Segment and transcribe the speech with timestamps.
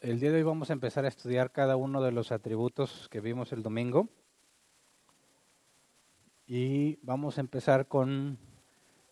[0.00, 3.20] El día de hoy vamos a empezar a estudiar cada uno de los atributos que
[3.20, 4.08] vimos el domingo.
[6.46, 8.38] Y vamos a empezar con,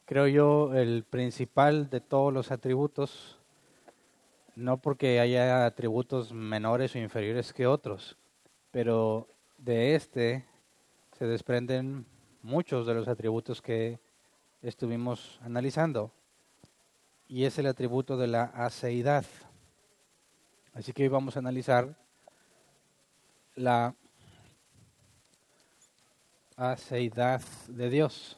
[0.04, 3.40] creo yo, el principal de todos los atributos,
[4.54, 8.16] no porque haya atributos menores o inferiores que otros,
[8.70, 9.26] pero
[9.58, 10.44] de este
[11.18, 12.06] se desprenden
[12.42, 13.98] muchos de los atributos que
[14.62, 16.12] estuvimos analizando,
[17.26, 19.24] y es el atributo de la aceidad.
[20.76, 21.96] Así que hoy vamos a analizar
[23.54, 23.94] la
[26.54, 28.36] aceidad de Dios.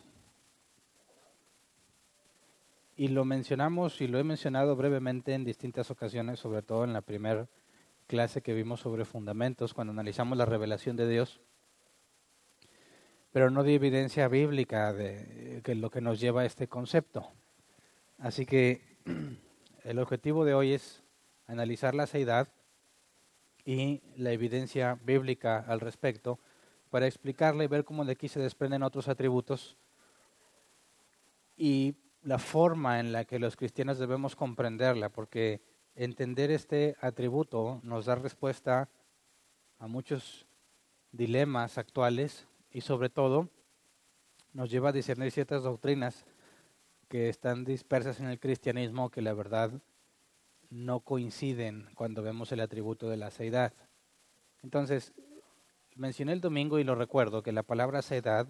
[2.97, 7.00] Y lo mencionamos y lo he mencionado brevemente en distintas ocasiones, sobre todo en la
[7.00, 7.48] primera
[8.06, 11.41] clase que vimos sobre fundamentos, cuando analizamos la revelación de Dios.
[13.33, 17.33] Pero no di evidencia bíblica de que lo que nos lleva a este concepto.
[18.19, 18.81] Así que
[19.83, 21.03] el objetivo de hoy es
[21.49, 22.49] analizar la aceidad
[23.65, 26.39] y la evidencia bíblica al respecto
[26.91, 29.77] para explicarle y ver cómo de aquí se desprenden otros atributos
[31.57, 35.61] y la forma en la que los cristianos debemos comprenderla, porque
[35.95, 38.89] entender este atributo nos da respuesta
[39.79, 40.47] a muchos
[41.12, 43.49] dilemas actuales y sobre todo
[44.53, 46.25] nos lleva a discernir ciertas doctrinas
[47.09, 49.72] que están dispersas en el cristianismo que la verdad
[50.71, 53.73] no coinciden cuando vemos el atributo de la seidad.
[54.62, 55.15] Entonces,
[55.95, 58.47] mencioné el domingo y lo recuerdo que la palabra sedad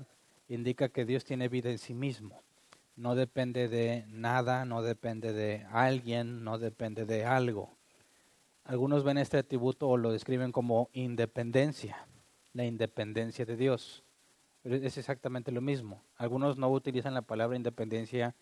[0.48, 2.42] indica que Dios tiene vida en sí mismo.
[2.96, 7.76] No depende de nada, no depende de alguien, no depende de algo.
[8.64, 12.06] Algunos ven este atributo o lo describen como independencia,
[12.52, 14.04] la independencia de Dios.
[14.62, 16.02] Pero es exactamente lo mismo.
[16.16, 18.34] Algunos no utilizan la palabra independencia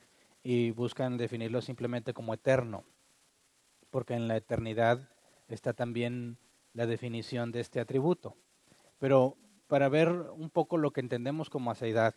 [0.43, 2.85] y buscan definirlo simplemente como eterno,
[3.97, 5.09] porque en la eternidad
[5.49, 6.37] está también
[6.75, 8.37] la definición de este atributo.
[8.99, 12.15] Pero para ver un poco lo que entendemos como aceidad,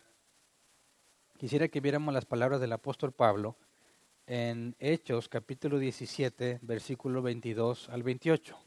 [1.38, 3.56] quisiera que viéramos las palabras del apóstol Pablo
[4.26, 8.58] en Hechos capítulo 17, versículo 22 al 28.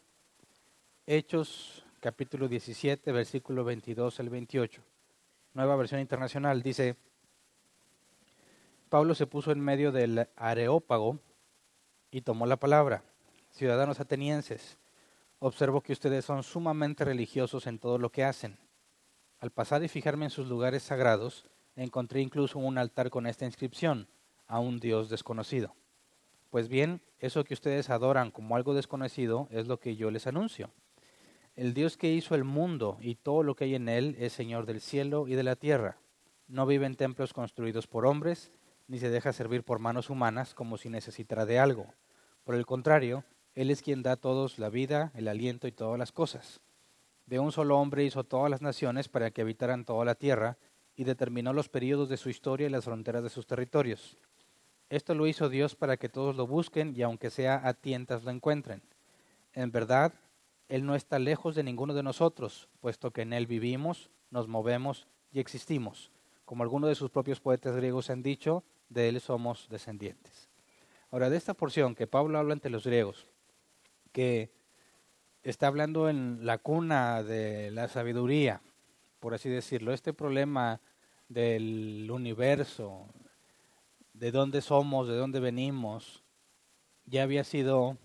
[1.06, 4.81] Hechos capítulo 17, versículo 22 al 28.
[5.53, 6.96] Nueva versión internacional dice,
[8.90, 11.19] Pablo se puso en medio del areópago
[12.13, 13.03] y tomó la palabra.
[13.50, 14.78] Ciudadanos atenienses,
[15.40, 18.59] observo que ustedes son sumamente religiosos en todo lo que hacen.
[19.40, 24.07] Al pasar y fijarme en sus lugares sagrados, encontré incluso un altar con esta inscripción,
[24.47, 25.73] a un Dios desconocido.
[26.52, 30.69] Pues bien, eso que ustedes adoran como algo desconocido es lo que yo les anuncio.
[31.56, 34.68] El Dios que hizo el mundo y todo lo que hay en él es Señor
[34.68, 35.97] del cielo y de la tierra.
[36.47, 38.52] No vive en templos construidos por hombres,
[38.88, 41.88] ni se deja servir por manos humanas como si necesitara de algo.
[42.44, 43.24] Por el contrario,
[43.56, 46.59] él es quien da a todos la vida, el aliento y todas las cosas.
[47.26, 50.58] De un solo hombre hizo todas las naciones para que habitaran toda la tierra
[50.96, 54.18] y determinó los periodos de su historia y las fronteras de sus territorios.
[54.90, 58.32] Esto lo hizo Dios para que todos lo busquen y aunque sea a tientas lo
[58.32, 58.82] encuentren.
[59.53, 60.14] En verdad,
[60.68, 65.08] Él no está lejos de ninguno de nosotros, puesto que en Él vivimos, nos movemos
[65.32, 66.12] y existimos.
[66.46, 70.53] Como algunos de sus propios poetas griegos han dicho, de Él somos descendientes.
[71.13, 73.28] Ahora, de esta porción que Pablo habla ante los griegos,
[74.12, 74.50] que
[75.44, 78.63] está hablando en la cuna de la sabiduría,
[79.19, 79.93] por así decirlo.
[79.93, 80.82] Este problema
[81.29, 83.05] del universo,
[84.14, 86.23] de dónde somos, de dónde venimos,
[87.05, 87.99] ya había sido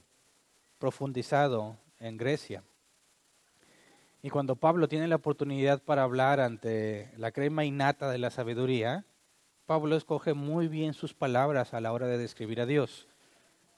[0.78, 2.62] profundizado en Grecia.
[4.20, 9.06] Y cuando Pablo tiene la oportunidad para hablar ante la crema innata de la sabiduría,
[9.68, 13.06] Pablo escoge muy bien sus palabras a la hora de describir a Dios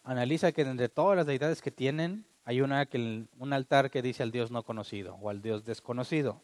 [0.05, 4.23] analiza que entre todas las deidades que tienen, hay una que, un altar que dice
[4.23, 6.41] al Dios no conocido o al Dios desconocido.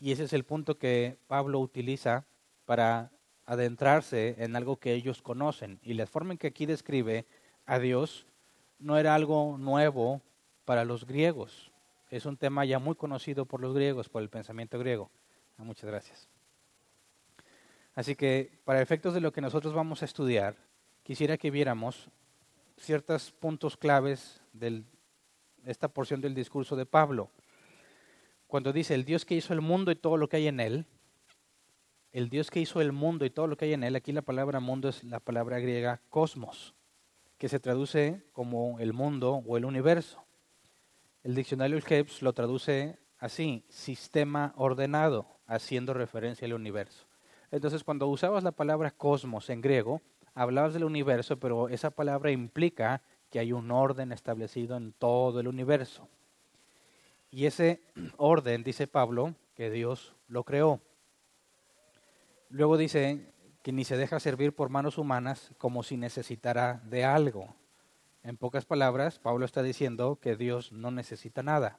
[0.00, 2.26] Y ese es el punto que Pablo utiliza
[2.66, 3.10] para
[3.46, 5.78] adentrarse en algo que ellos conocen.
[5.82, 7.24] Y la forma en que aquí describe
[7.66, 8.26] a Dios
[8.78, 10.20] no era algo nuevo
[10.64, 11.70] para los griegos.
[12.10, 15.10] es un tema ya muy conocido por los griegos, por el pensamiento griego.
[15.56, 16.31] Muchas gracias.
[17.94, 20.56] Así que, para efectos de lo que nosotros vamos a estudiar,
[21.02, 22.08] quisiera que viéramos
[22.78, 24.84] ciertos puntos claves de
[25.64, 27.30] esta porción del discurso de Pablo.
[28.46, 30.86] Cuando dice el Dios que hizo el mundo y todo lo que hay en él,
[32.12, 34.22] el Dios que hizo el mundo y todo lo que hay en él, aquí la
[34.22, 36.74] palabra mundo es la palabra griega cosmos,
[37.38, 40.22] que se traduce como el mundo o el universo.
[41.22, 47.06] El diccionario Krebs lo traduce así, sistema ordenado, haciendo referencia al universo.
[47.52, 50.00] Entonces, cuando usabas la palabra cosmos en griego,
[50.34, 55.46] hablabas del universo, pero esa palabra implica que hay un orden establecido en todo el
[55.46, 56.08] universo.
[57.30, 57.82] Y ese
[58.16, 60.80] orden, dice Pablo, que Dios lo creó.
[62.48, 63.32] Luego dice
[63.62, 67.54] que ni se deja servir por manos humanas como si necesitara de algo.
[68.22, 71.78] En pocas palabras, Pablo está diciendo que Dios no necesita nada.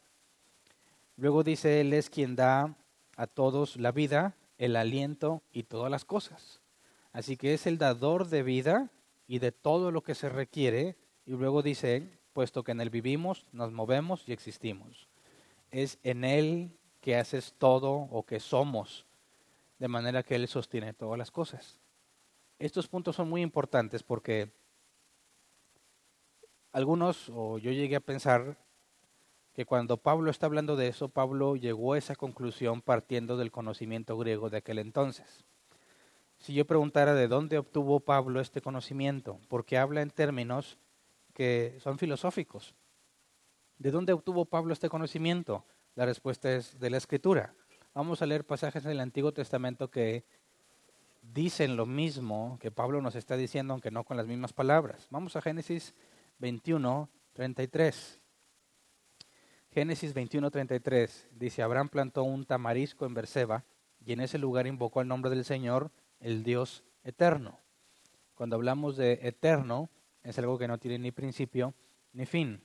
[1.15, 2.75] Luego dice, Él es quien da
[3.15, 6.61] a todos la vida, el aliento y todas las cosas.
[7.11, 8.91] Así que es el dador de vida
[9.27, 10.95] y de todo lo que se requiere.
[11.25, 15.09] Y luego dice, puesto que en Él vivimos, nos movemos y existimos.
[15.69, 19.05] Es en Él que haces todo o que somos
[19.79, 21.81] de manera que Él sostiene todas las cosas.
[22.57, 24.53] Estos puntos son muy importantes porque
[26.71, 28.57] algunos, o yo llegué a pensar
[29.53, 34.17] que cuando Pablo está hablando de eso, Pablo llegó a esa conclusión partiendo del conocimiento
[34.17, 35.45] griego de aquel entonces.
[36.37, 40.77] Si yo preguntara de dónde obtuvo Pablo este conocimiento, porque habla en términos
[41.33, 42.75] que son filosóficos.
[43.77, 45.65] ¿De dónde obtuvo Pablo este conocimiento?
[45.95, 47.53] La respuesta es de la escritura
[47.93, 50.25] vamos a leer pasajes del Antiguo Testamento que
[51.21, 55.07] dicen lo mismo que Pablo nos está diciendo, aunque no con las mismas palabras.
[55.09, 55.93] Vamos a Génesis
[56.39, 58.19] 21, 33.
[59.73, 63.63] Génesis 21, 33 dice, Abraham plantó un tamarisco en Berseba
[64.05, 65.89] y en ese lugar invocó el nombre del Señor,
[66.19, 67.57] el Dios eterno.
[68.35, 69.89] Cuando hablamos de eterno,
[70.21, 71.73] es algo que no tiene ni principio
[72.11, 72.61] ni fin.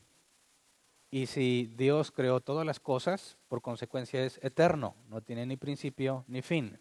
[1.10, 6.26] Y si Dios creó todas las cosas, por consecuencia es eterno, no tiene ni principio
[6.28, 6.78] ni fin.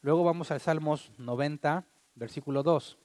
[0.00, 2.98] Luego vamos al Salmos 90, versículo 2.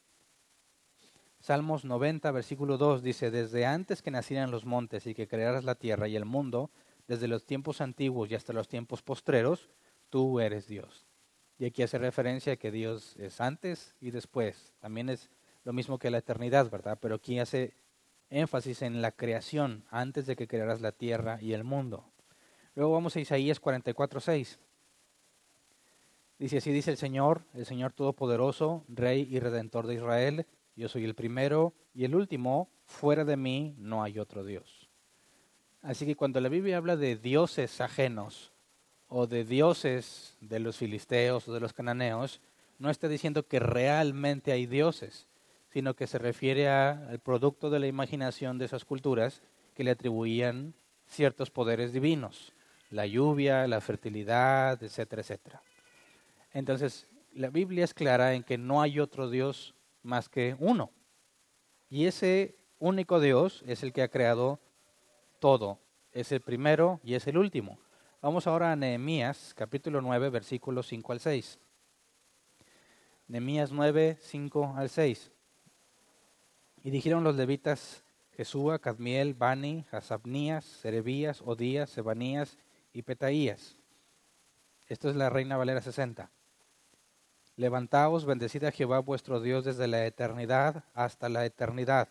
[1.46, 5.76] Salmos 90, versículo 2 dice, desde antes que nacieran los montes y que crearas la
[5.76, 6.72] tierra y el mundo,
[7.08, 9.70] desde los tiempos antiguos y hasta los tiempos postreros,
[10.10, 11.06] tú eres Dios.
[11.60, 14.74] Y aquí hace referencia que Dios es antes y después.
[14.80, 15.30] También es
[15.66, 16.98] lo mismo que la eternidad, ¿verdad?
[17.00, 17.76] Pero aquí hace
[18.32, 22.06] énfasis en la creación antes de que crearas la tierra y el mundo.
[22.74, 24.58] Luego vamos a Isaías 44:6.
[26.40, 31.06] Dice así dice el Señor, el Señor todopoderoso, rey y redentor de Israel, yo soy
[31.06, 34.90] el primero y el último, fuera de mí no hay otro Dios.
[35.82, 38.52] Así que cuando la Biblia habla de dioses ajenos
[39.08, 42.42] o de dioses de los filisteos o de los cananeos,
[42.80, 45.28] no está diciendo que realmente hay dioses,
[45.70, 49.42] sino que se refiere al producto de la imaginación de esas culturas
[49.76, 50.74] que le atribuían
[51.08, 52.54] ciertos poderes divinos,
[52.90, 55.62] la lluvia, la fertilidad, etcétera, etcétera.
[56.54, 59.76] Entonces, la Biblia es clara en que no hay otro Dios
[60.06, 60.92] más que uno.
[61.90, 64.60] Y ese único Dios es el que ha creado
[65.40, 65.80] todo.
[66.12, 67.80] Es el primero y es el último.
[68.22, 71.60] Vamos ahora a Nehemías, capítulo 9, versículos 5 al 6.
[73.28, 75.32] Nehemías 9, 5 al 6.
[76.84, 82.58] Y dijeron los levitas Jesúa, Cadmiel, Bani, Hasabnías, Serebías, Odías, Sebanías
[82.94, 83.80] y Petaías.
[84.88, 86.30] Esto es la Reina Valera 60.
[87.58, 92.10] Levantaos, bendecid a Jehová vuestro Dios desde la eternidad hasta la eternidad,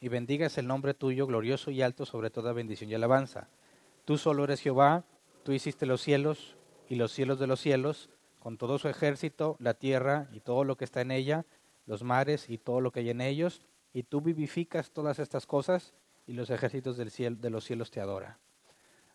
[0.00, 3.48] y bendigas el nombre tuyo glorioso y alto sobre toda bendición y alabanza.
[4.04, 5.04] Tú solo eres Jehová,
[5.44, 6.56] tú hiciste los cielos
[6.88, 8.10] y los cielos de los cielos,
[8.40, 11.46] con todo su ejército, la tierra y todo lo que está en ella,
[11.86, 15.94] los mares y todo lo que hay en ellos, y tú vivificas todas estas cosas
[16.26, 18.36] y los ejércitos del cielo, de los cielos te adoran.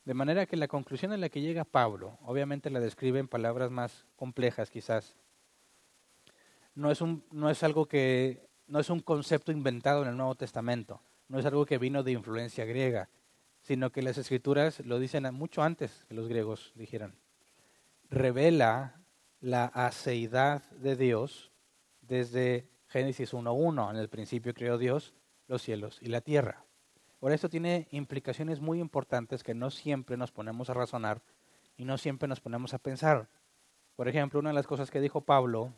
[0.05, 3.69] De manera que la conclusión en la que llega Pablo, obviamente la describe en palabras
[3.69, 5.17] más complejas quizás,
[6.77, 10.35] no es, un, no es algo que, no es un concepto inventado en el Nuevo
[10.35, 13.09] Testamento, no es algo que vino de influencia griega,
[13.61, 17.15] sino que las escrituras lo dicen mucho antes que los griegos dijeran.
[18.11, 19.01] Revela
[19.41, 21.51] la aceidad de Dios
[22.01, 25.15] desde Génesis 1.1, en el principio creó Dios
[25.47, 26.63] los cielos y la tierra.
[27.19, 31.23] Por esto tiene implicaciones muy importantes que no siempre nos ponemos a razonar
[31.75, 33.29] y no siempre nos ponemos a pensar.
[33.95, 35.73] Por ejemplo, una de las cosas que dijo Pablo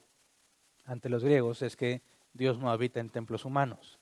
[0.90, 2.02] ante los griegos es que
[2.34, 4.00] Dios no habita en templos humanos.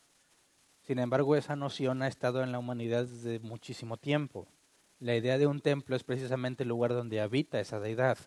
[0.84, 4.48] Sin embargo, esa noción ha estado en la humanidad desde muchísimo tiempo.
[5.00, 8.18] la idea de un templo es precisamente el lugar donde habita esa deidad.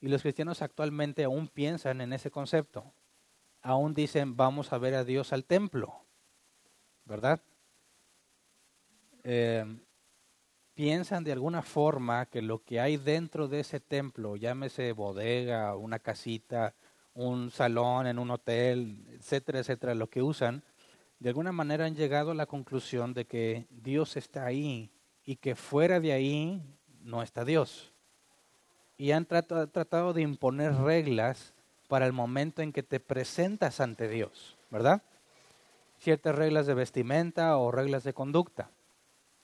[0.00, 2.90] Y los cristianos actualmente aún piensan en ese concepto.
[3.62, 5.94] Aún dicen, vamos a ver a Dios al templo.
[7.04, 7.40] ¿Verdad?
[9.22, 9.64] Eh,
[10.74, 15.98] piensan de alguna forma que lo que hay dentro de ese templo, llámese bodega, una
[15.98, 16.74] casita,
[17.16, 20.62] un salón en un hotel, etcétera, etcétera, lo que usan,
[21.18, 24.90] de alguna manera han llegado a la conclusión de que Dios está ahí
[25.24, 26.62] y que fuera de ahí
[27.00, 27.92] no está Dios.
[28.98, 31.54] Y han tratado, de imponer reglas
[31.88, 35.02] para el momento en que te presentas ante Dios, ¿verdad?
[35.98, 38.70] Ciertas reglas de vestimenta o reglas de conducta.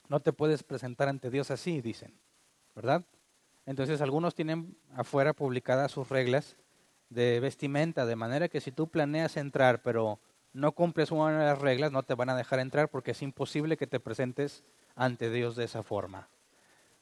[0.08, 2.12] No te puedes presentar ante Dios así, dicen,
[2.74, 3.04] ¿verdad?
[3.64, 6.56] Entonces algunos tienen afuera publicadas sus reglas
[7.12, 10.18] de vestimenta, de manera que si tú planeas entrar, pero
[10.52, 13.76] no cumples una de las reglas, no te van a dejar entrar porque es imposible
[13.76, 14.64] que te presentes
[14.94, 16.28] ante Dios de esa forma.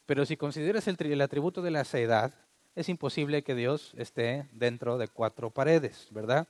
[0.07, 2.33] Pero si consideras el, el atributo de la sedad,
[2.75, 6.49] es imposible que Dios esté dentro de cuatro paredes, ¿verdad?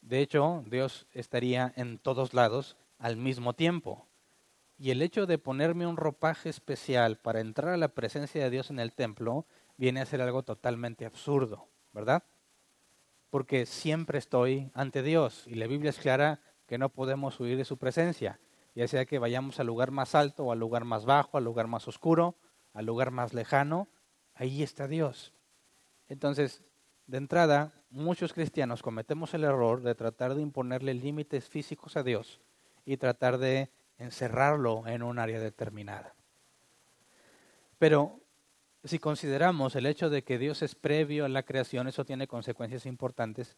[0.00, 4.06] De hecho, Dios estaría en todos lados al mismo tiempo.
[4.78, 8.70] Y el hecho de ponerme un ropaje especial para entrar a la presencia de Dios
[8.70, 9.44] en el templo
[9.76, 12.22] viene a ser algo totalmente absurdo, ¿verdad?
[13.30, 17.64] Porque siempre estoy ante Dios y la Biblia es clara que no podemos huir de
[17.64, 18.40] su presencia,
[18.74, 21.66] ya sea que vayamos al lugar más alto o al lugar más bajo, al lugar
[21.66, 22.36] más oscuro,
[22.72, 23.88] al lugar más lejano,
[24.34, 25.32] ahí está Dios.
[26.08, 26.62] Entonces,
[27.06, 32.40] de entrada, muchos cristianos cometemos el error de tratar de imponerle límites físicos a Dios
[32.84, 36.14] y tratar de encerrarlo en un área determinada.
[37.78, 38.20] Pero
[38.84, 42.86] si consideramos el hecho de que Dios es previo a la creación, eso tiene consecuencias
[42.86, 43.56] importantes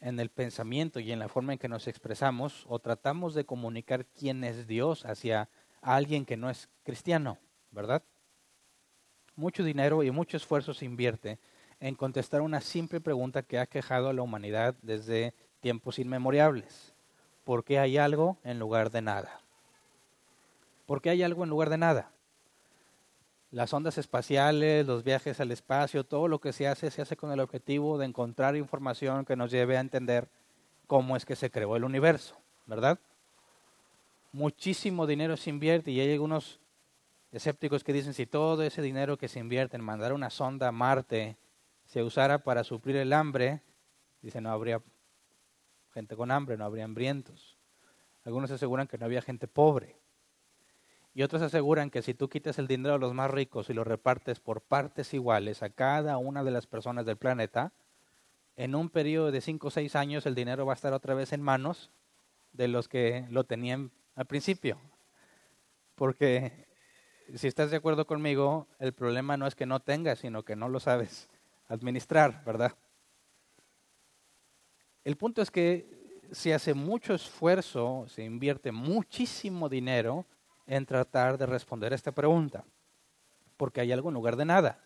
[0.00, 4.06] en el pensamiento y en la forma en que nos expresamos o tratamos de comunicar
[4.06, 5.48] quién es Dios hacia
[5.80, 7.38] alguien que no es cristiano,
[7.70, 8.02] ¿verdad?
[9.36, 11.38] Mucho dinero y mucho esfuerzo se invierte
[11.78, 16.94] en contestar una simple pregunta que ha quejado a la humanidad desde tiempos inmemorables.
[17.44, 19.40] ¿Por qué hay algo en lugar de nada?
[20.86, 22.12] ¿Por qué hay algo en lugar de nada?
[23.52, 27.30] Las ondas espaciales, los viajes al espacio, todo lo que se hace se hace con
[27.32, 30.28] el objetivo de encontrar información que nos lleve a entender
[30.86, 32.34] cómo es que se creó el universo,
[32.66, 32.98] ¿verdad?
[34.32, 36.60] Muchísimo dinero se invierte y hay algunos
[37.30, 40.72] escépticos que dicen si todo ese dinero que se invierte en mandar una sonda a
[40.72, 41.36] Marte
[41.84, 43.60] se usara para suplir el hambre,
[44.22, 44.80] dicen no habría
[45.92, 47.58] gente con hambre, no habría hambrientos.
[48.24, 50.01] Algunos aseguran que no había gente pobre.
[51.14, 53.84] Y otros aseguran que si tú quitas el dinero de los más ricos y lo
[53.84, 57.72] repartes por partes iguales a cada una de las personas del planeta,
[58.56, 61.32] en un periodo de 5 o 6 años el dinero va a estar otra vez
[61.32, 61.90] en manos
[62.52, 64.78] de los que lo tenían al principio.
[65.94, 66.66] Porque
[67.34, 70.68] si estás de acuerdo conmigo, el problema no es que no tengas, sino que no
[70.68, 71.28] lo sabes
[71.68, 72.74] administrar, ¿verdad?
[75.04, 80.26] El punto es que se hace mucho esfuerzo, se invierte muchísimo dinero
[80.66, 82.64] en tratar de responder esta pregunta,
[83.56, 84.78] porque hay algo en lugar de nada.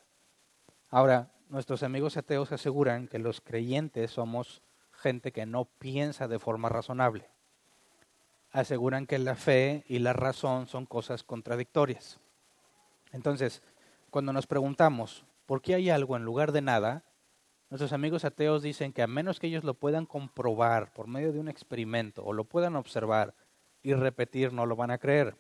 [0.91, 6.69] Ahora, nuestros amigos ateos aseguran que los creyentes somos gente que no piensa de forma
[6.69, 7.29] razonable.
[8.53, 12.19] Aseguran que la fe y la razón son cosas contradictorias.
[13.13, 13.63] Entonces,
[14.11, 17.05] cuando nos preguntamos por qué hay algo en lugar de nada,
[17.69, 21.41] nuestros amigos ateos dicen que a menos que ellos lo puedan comprobar por medio de
[21.41, 23.35] un experimento o lo puedan observar
[23.83, 25.37] y repetir, no lo van a creer.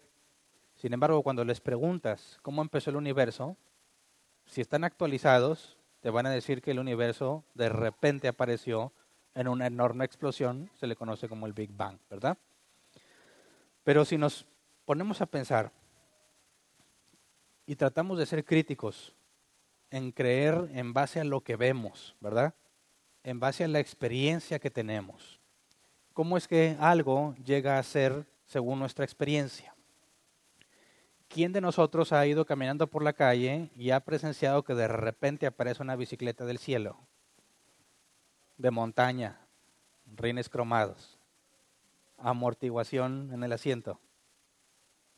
[0.76, 3.56] Sin embargo, cuando les preguntas cómo empezó el universo,
[4.44, 8.92] si están actualizados, te van a decir que el universo de repente apareció
[9.34, 12.38] en una enorme explosión, se le conoce como el Big Bang, ¿verdad?
[13.84, 14.46] Pero si nos
[14.84, 15.72] ponemos a pensar
[17.66, 19.14] y tratamos de ser críticos
[19.90, 22.54] en creer en base a lo que vemos, ¿verdad?
[23.24, 25.40] En base a la experiencia que tenemos.
[26.12, 29.75] ¿Cómo es que algo llega a ser según nuestra experiencia?
[31.36, 35.44] ¿Quién de nosotros ha ido caminando por la calle y ha presenciado que de repente
[35.44, 36.96] aparece una bicicleta del cielo?
[38.56, 39.38] De montaña,
[40.06, 41.18] rines cromados,
[42.16, 44.00] amortiguación en el asiento,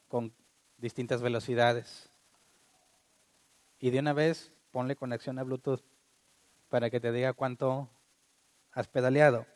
[0.09, 0.33] con
[0.79, 2.11] distintas velocidades.
[3.79, 5.85] Y de una vez ponle conexión a Bluetooth
[6.69, 7.89] para que te diga cuánto
[8.73, 9.47] has pedaleado.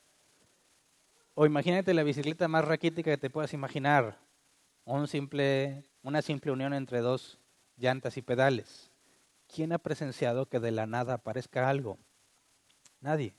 [1.35, 4.17] O imagínate la bicicleta más raquítica que te puedas imaginar.
[4.85, 7.39] Un simple una simple unión entre dos
[7.77, 8.91] llantas y pedales.
[9.47, 11.99] ¿Quién ha presenciado que de la nada aparezca algo?
[13.01, 13.35] Nadie.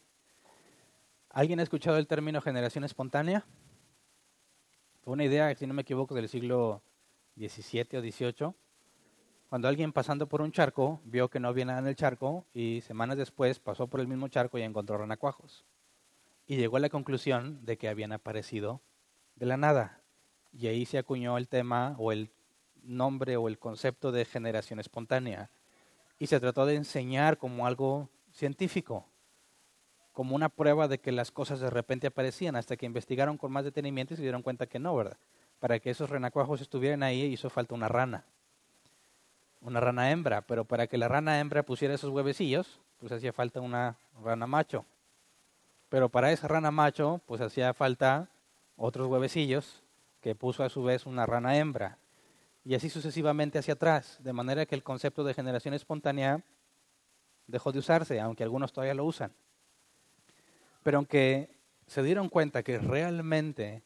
[1.30, 3.46] ¿Alguien ha escuchado el término generación espontánea?
[5.04, 6.82] Fue una idea, si no me equivoco, del siglo
[7.36, 8.54] XVII o XVIII,
[9.50, 12.82] Cuando alguien pasando por un charco vio que no había nada en el charco y
[12.82, 15.66] semanas después pasó por el mismo charco y encontró renacuajos.
[16.48, 18.82] Y llegó a la conclusión de que habían aparecido
[19.36, 20.02] de la nada.
[20.52, 22.32] Y ahí se acuñó el tema o el
[22.84, 25.50] nombre o el concepto de generación espontánea.
[26.20, 29.06] Y se trató de enseñar como algo científico,
[30.12, 33.64] como una prueba de que las cosas de repente aparecían, hasta que investigaron con más
[33.64, 35.18] detenimiento y se dieron cuenta que no, ¿verdad?
[35.60, 38.26] Para que esos renacuajos estuvieran ahí hizo falta una rana
[39.64, 43.62] una rana hembra, pero para que la rana hembra pusiera esos huevecillos, pues hacía falta
[43.62, 44.86] una rana macho.
[45.90, 48.30] Pero para esa rana macho, pues hacía falta
[48.76, 49.82] otros huevecillos
[50.22, 51.98] que puso a su vez una rana hembra.
[52.66, 56.44] Y así sucesivamente hacia atrás, de manera que el concepto de generación espontánea
[57.48, 59.34] dejó de usarse, aunque algunos todavía lo usan.
[60.82, 61.50] Pero aunque
[61.88, 63.84] se dieron cuenta que realmente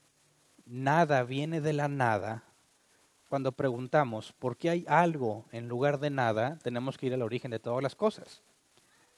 [0.66, 2.44] nada viene de la nada,
[3.30, 7.52] cuando preguntamos por qué hay algo en lugar de nada, tenemos que ir al origen
[7.52, 8.42] de todas las cosas.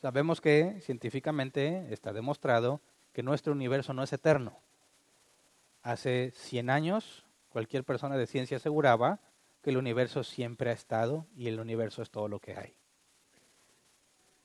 [0.01, 2.81] Sabemos que científicamente está demostrado
[3.13, 4.57] que nuestro universo no es eterno.
[5.83, 9.19] Hace 100 años, cualquier persona de ciencia aseguraba
[9.61, 12.73] que el universo siempre ha estado y el universo es todo lo que hay.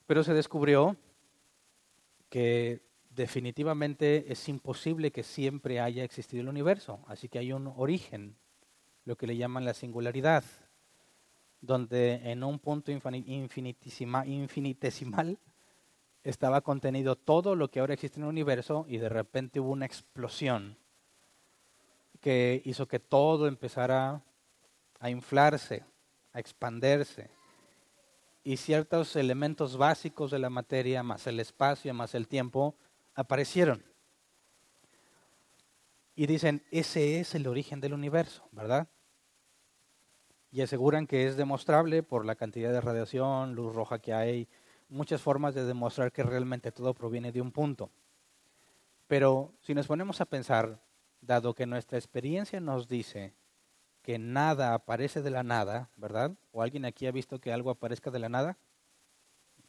[0.07, 0.97] Pero se descubrió
[2.29, 8.37] que definitivamente es imposible que siempre haya existido el universo, así que hay un origen
[9.05, 10.45] lo que le llaman la singularidad,
[11.61, 15.39] donde en un punto infinitesimal
[16.23, 19.87] estaba contenido todo lo que ahora existe en el universo y de repente hubo una
[19.87, 20.77] explosión
[22.21, 24.23] que hizo que todo empezara
[25.05, 25.85] a inflarse,
[26.33, 27.29] a expanderse.
[28.43, 32.75] Y ciertos elementos básicos de la materia, más el espacio, más el tiempo,
[33.15, 33.85] aparecieron.
[36.15, 38.89] Y dicen, ese es el origen del universo, ¿verdad?
[40.51, 44.47] y aseguran que es demostrable por la cantidad de radiación, luz roja que hay,
[44.89, 47.91] muchas formas de demostrar que realmente todo proviene de un punto.
[49.09, 50.81] Pero si nos ponemos a pensar,
[51.21, 53.35] dado que nuestra experiencia nos dice
[54.05, 56.37] que nada aparece de la nada, ¿verdad?
[56.53, 58.59] ¿O alguien aquí ha visto que algo aparezca de la nada?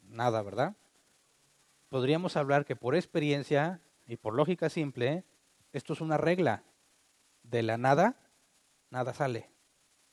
[0.02, 0.76] Nada, ¿verdad?
[1.88, 5.24] Podríamos hablar que por experiencia y por lógica simple,
[5.72, 6.62] esto es una regla.
[7.44, 8.14] De la nada,
[8.90, 9.48] nada sale,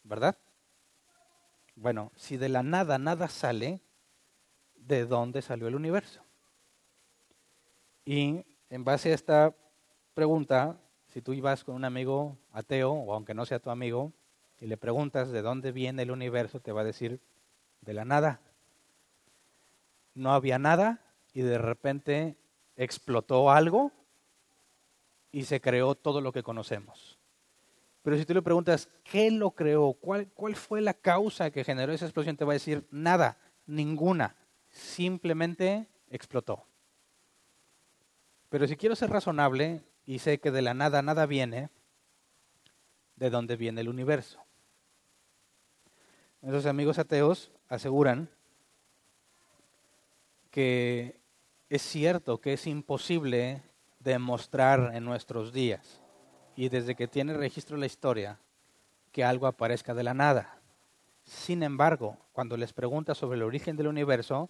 [0.03, 0.37] ¿verdad?
[1.75, 3.81] Bueno, si de la nada nada sale,
[4.75, 6.23] ¿de dónde salió el universo?
[8.05, 9.53] Y en base a esta
[10.13, 10.79] pregunta,
[11.13, 14.11] si tú ibas con un amigo ateo, o aunque no sea tu amigo,
[14.59, 17.19] y le preguntas de dónde viene el universo, te va a decir
[17.81, 18.41] de la nada.
[20.15, 22.35] No había nada y de repente
[22.75, 23.91] explotó algo
[25.31, 27.19] y se creó todo lo que conocemos.
[28.01, 29.93] Pero si tú le preguntas, ¿qué lo creó?
[29.93, 32.37] ¿Cuál, ¿Cuál fue la causa que generó esa explosión?
[32.37, 34.35] Te va a decir, nada, ninguna.
[34.71, 36.65] Simplemente explotó.
[38.49, 41.69] Pero si quiero ser razonable y sé que de la nada nada viene,
[43.15, 44.39] ¿de dónde viene el universo?
[46.41, 48.29] Nuestros amigos ateos aseguran
[50.51, 51.19] que
[51.69, 53.63] es cierto que es imposible
[53.99, 56.01] demostrar en nuestros días
[56.55, 58.39] y desde que tiene registro la historia,
[59.11, 60.59] que algo aparezca de la nada.
[61.23, 64.49] Sin embargo, cuando les pregunta sobre el origen del universo,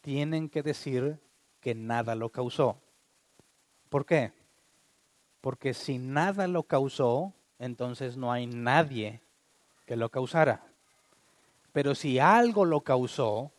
[0.00, 1.18] tienen que decir
[1.60, 2.80] que nada lo causó.
[3.88, 4.32] ¿Por qué?
[5.40, 9.20] Porque si nada lo causó, entonces no hay nadie
[9.86, 10.64] que lo causara.
[11.72, 13.52] Pero si algo lo causó,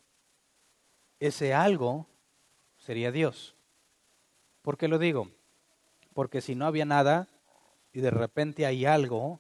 [1.19, 2.07] ese algo
[2.77, 3.55] sería Dios.
[4.61, 5.29] ¿Por qué lo digo?
[6.13, 7.27] Porque si no había nada,
[7.93, 9.39] y de repente hay algo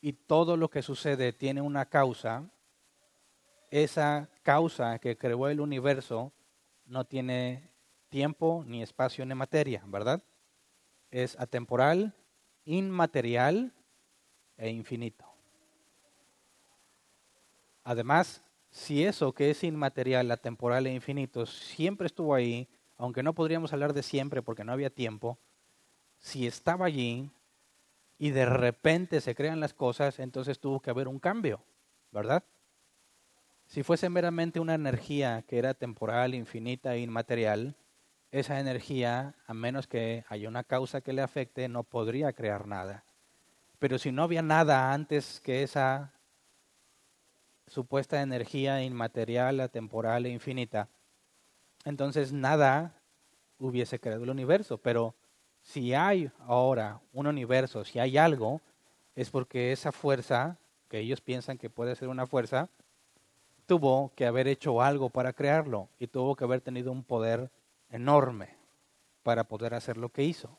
[0.00, 2.48] y todo lo que sucede tiene una causa,
[3.70, 6.32] esa causa que creó el universo
[6.86, 7.70] no tiene
[8.08, 10.22] tiempo, ni espacio, ni materia, ¿verdad?
[11.10, 12.14] Es atemporal,
[12.64, 13.72] inmaterial
[14.56, 15.24] e infinito.
[17.84, 23.72] Además, si eso que es inmaterial, atemporal e infinito siempre estuvo ahí, aunque no podríamos
[23.72, 25.38] hablar de siempre porque no había tiempo,
[26.18, 27.30] si estaba allí
[28.18, 31.64] y de repente se crean las cosas, entonces tuvo que haber un cambio,
[32.12, 32.44] ¿verdad?
[33.66, 37.76] Si fuese meramente una energía que era temporal, infinita e inmaterial,
[38.32, 43.04] esa energía, a menos que haya una causa que le afecte, no podría crear nada.
[43.78, 46.12] Pero si no había nada antes que esa
[47.66, 50.88] supuesta energía inmaterial, atemporal e infinita,
[51.84, 52.94] entonces nada
[53.58, 54.78] hubiese creado el universo.
[54.78, 55.14] Pero
[55.62, 58.60] si hay ahora un universo, si hay algo,
[59.16, 60.56] es porque esa fuerza
[60.88, 62.68] que ellos piensan que puede ser una fuerza,
[63.66, 67.50] tuvo que haber hecho algo para crearlo y tuvo que haber tenido un poder
[67.90, 68.56] enorme
[69.22, 70.56] para poder hacer lo que hizo.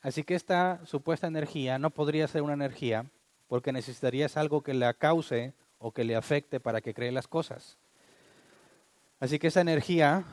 [0.00, 3.06] Así que esta supuesta energía no podría ser una energía
[3.48, 7.78] porque necesitarías algo que la cause o que le afecte para que cree las cosas.
[9.20, 10.24] Así que esa energía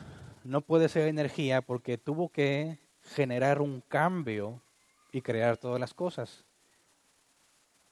[0.44, 4.60] no puede ser energía porque tuvo que generar un cambio
[5.12, 6.44] y crear todas las cosas.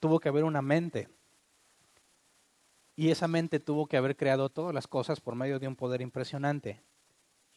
[0.01, 1.09] Tuvo que haber una mente.
[2.97, 6.01] Y esa mente tuvo que haber creado todas las cosas por medio de un poder
[6.01, 6.83] impresionante.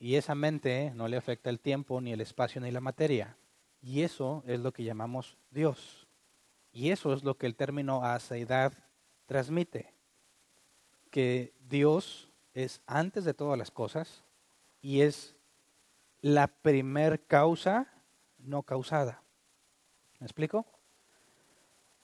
[0.04, 3.38] Y esa mente no le afecta el tiempo, ni el espacio, ni la materia.
[3.82, 6.10] Y eso es lo que llamamos Dios.
[6.74, 8.74] Y eso es lo que el término aseidad
[9.28, 9.94] transmite.
[11.10, 14.26] Que Dios es antes de todas las cosas
[14.82, 15.38] y es
[16.20, 17.88] la primer causa
[18.39, 19.24] no causada.
[20.20, 20.66] ¿Me explico?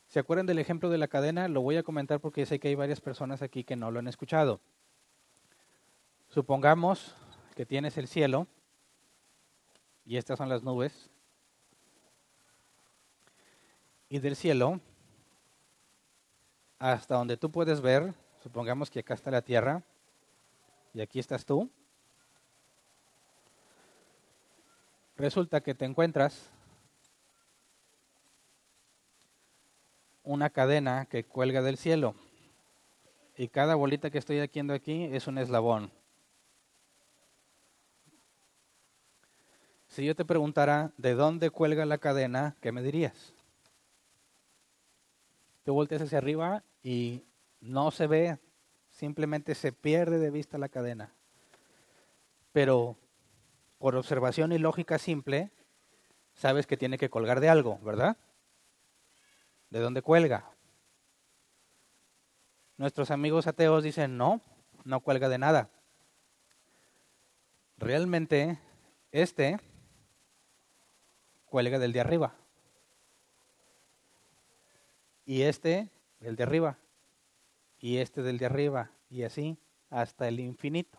[0.07, 1.49] ¿Se acuerdan del ejemplo de la cadena?
[1.49, 4.07] Lo voy a comentar porque sé que hay varias personas aquí que no lo han
[4.07, 4.61] escuchado.
[6.29, 7.13] Supongamos
[7.59, 8.47] que tienes el cielo
[10.05, 11.09] y estas son las nubes
[14.07, 14.79] y del cielo
[16.77, 19.83] hasta donde tú puedes ver, supongamos que acá está la tierra
[20.93, 21.69] y aquí estás tú,
[25.17, 26.49] resulta que te encuentras
[30.23, 32.15] una cadena que cuelga del cielo
[33.35, 35.91] y cada bolita que estoy haciendo aquí es un eslabón.
[39.99, 43.33] Si yo te preguntara de dónde cuelga la cadena, ¿qué me dirías?
[45.65, 47.25] Tú volteas hacia arriba y
[47.59, 48.39] no se ve,
[48.91, 51.11] simplemente se pierde de vista la cadena.
[52.53, 52.95] Pero
[53.77, 55.51] por observación y lógica simple,
[56.33, 58.15] sabes que tiene que colgar de algo, ¿verdad?
[59.69, 60.49] ¿De dónde cuelga?
[62.77, 64.39] Nuestros amigos ateos dicen, no,
[64.85, 65.69] no cuelga de nada.
[67.75, 68.59] Realmente,
[69.11, 69.59] este
[71.49, 72.35] cuelga del de arriba
[75.29, 76.79] y este del de arriba,
[77.79, 79.59] y este del de arriba, y así
[79.91, 80.97] hasta el infinito.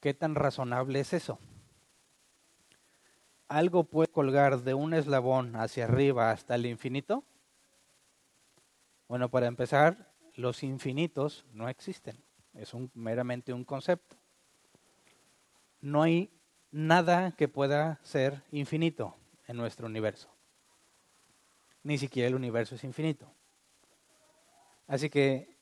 [0.00, 1.38] ¿Qué tan razonable es eso?
[3.46, 7.22] ¿Algo puede colgar de un eslabón hacia arriba hasta el infinito?
[9.06, 12.20] Bueno, para empezar, los infinitos no existen.
[12.52, 14.16] Es un, meramente un concepto.
[15.80, 16.32] No hay
[16.74, 20.34] nada que pueda ser infinito en nuestro universo
[21.84, 23.30] ni siquiera el universo es infinito.
[24.88, 25.54] Así que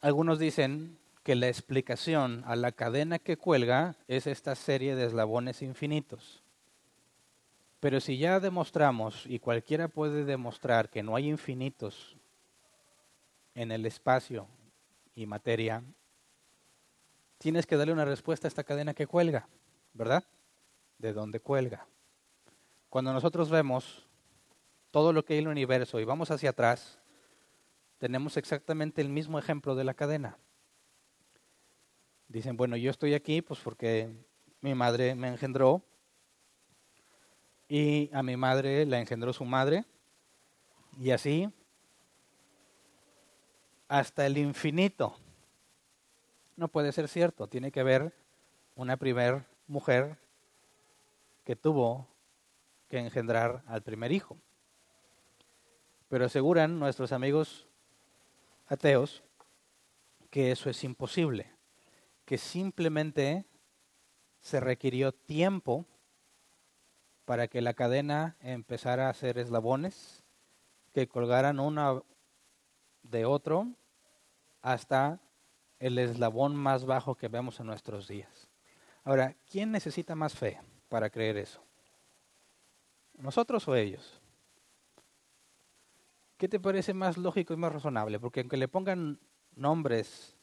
[0.00, 5.62] algunos dicen que la explicación a la cadena que cuelga es esta serie de eslabones
[5.62, 6.42] infinitos.
[7.78, 12.16] Pero si ya demostramos, y cualquiera puede demostrar que no hay infinitos
[13.54, 14.46] en el espacio
[15.14, 15.82] y materia,
[17.38, 19.48] tienes que darle una respuesta a esta cadena que cuelga,
[19.92, 20.24] ¿verdad?
[21.00, 21.86] ¿De dónde cuelga?
[22.90, 24.06] Cuando nosotros vemos
[24.90, 26.98] todo lo que hay en el universo y vamos hacia atrás,
[27.96, 30.36] tenemos exactamente el mismo ejemplo de la cadena.
[32.28, 34.14] Dicen, bueno, yo estoy aquí pues porque
[34.60, 35.82] mi madre me engendró
[37.66, 39.86] y a mi madre la engendró su madre
[40.98, 41.48] y así
[43.88, 45.16] hasta el infinito.
[46.56, 48.12] No puede ser cierto, tiene que haber
[48.74, 50.18] una primer mujer
[51.50, 52.06] que tuvo
[52.88, 54.38] que engendrar al primer hijo.
[56.06, 57.66] Pero aseguran nuestros amigos
[58.68, 59.24] ateos
[60.30, 61.52] que eso es imposible,
[62.24, 63.46] que simplemente
[64.38, 65.86] se requirió tiempo
[67.24, 70.22] para que la cadena empezara a hacer eslabones
[70.92, 72.04] que colgaran uno
[73.02, 73.66] de otro
[74.62, 75.18] hasta
[75.80, 78.48] el eslabón más bajo que vemos en nuestros días.
[79.02, 80.60] Ahora, ¿quién necesita más fe
[80.90, 81.62] para creer eso?
[83.16, 84.20] ¿Nosotros o ellos?
[86.36, 88.18] ¿Qué te parece más lógico y más razonable?
[88.18, 89.18] Porque aunque le pongan
[89.54, 90.36] nombres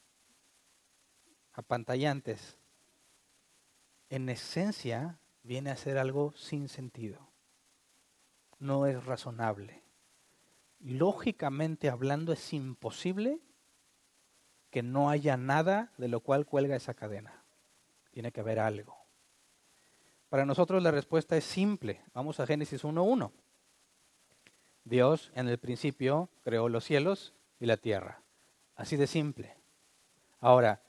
[1.53, 2.57] apantallantes,
[4.09, 7.27] en esencia viene a ser algo sin sentido.
[8.59, 9.83] No es razonable.
[10.79, 13.41] Lógicamente hablando es imposible
[14.69, 17.43] que no haya nada de lo cual cuelga esa cadena.
[18.11, 18.96] Tiene que haber algo.
[20.29, 22.01] Para nosotros la respuesta es simple.
[22.13, 23.31] Vamos a Génesis 1.1.
[24.83, 28.21] Dios en el principio creó los cielos y la tierra.
[28.75, 29.55] Así de simple.
[30.39, 30.81] Ahora,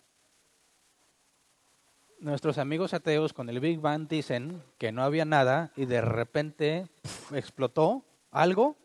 [2.20, 6.88] nuestros amigos ateos con el Big Bang dicen que no había nada y de repente
[7.32, 8.76] explotó algo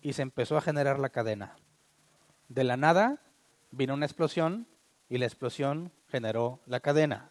[0.00, 1.56] y se empezó a generar la cadena.
[2.48, 3.20] De la nada
[3.70, 4.66] vino una explosión
[5.08, 7.30] y la explosión generó la cadena.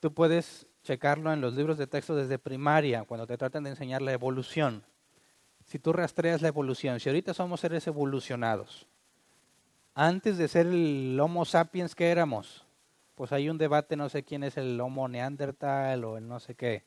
[0.00, 4.02] Tú puedes checarlo en los libros de texto desde primaria, cuando te tratan de enseñar
[4.02, 4.82] la evolución.
[5.64, 8.86] Si tú rastreas la evolución, si ahorita somos seres evolucionados,
[9.94, 12.64] antes de ser el Homo sapiens que éramos,
[13.14, 16.54] pues hay un debate, no sé quién es el Homo neandertal o el no sé
[16.54, 16.84] qué.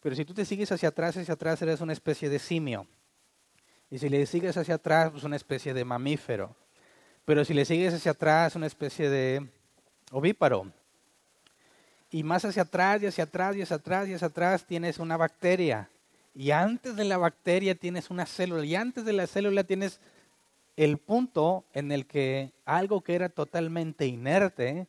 [0.00, 2.86] Pero si tú te sigues hacia atrás, hacia atrás eres una especie de simio.
[3.90, 6.56] Y si le sigues hacia atrás, pues una especie de mamífero.
[7.24, 9.46] Pero si le sigues hacia atrás, una especie de
[10.12, 10.72] ovíparo.
[12.16, 15.18] Y más hacia atrás, y hacia atrás, y hacia atrás, y hacia atrás tienes una
[15.18, 15.90] bacteria.
[16.34, 18.64] Y antes de la bacteria tienes una célula.
[18.64, 20.00] Y antes de la célula tienes
[20.76, 24.88] el punto en el que algo que era totalmente inerte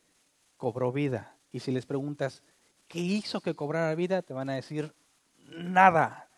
[0.56, 1.36] cobró vida.
[1.52, 2.42] Y si les preguntas,
[2.88, 4.22] ¿qué hizo que cobrara vida?
[4.22, 4.94] Te van a decir,
[5.50, 6.30] nada.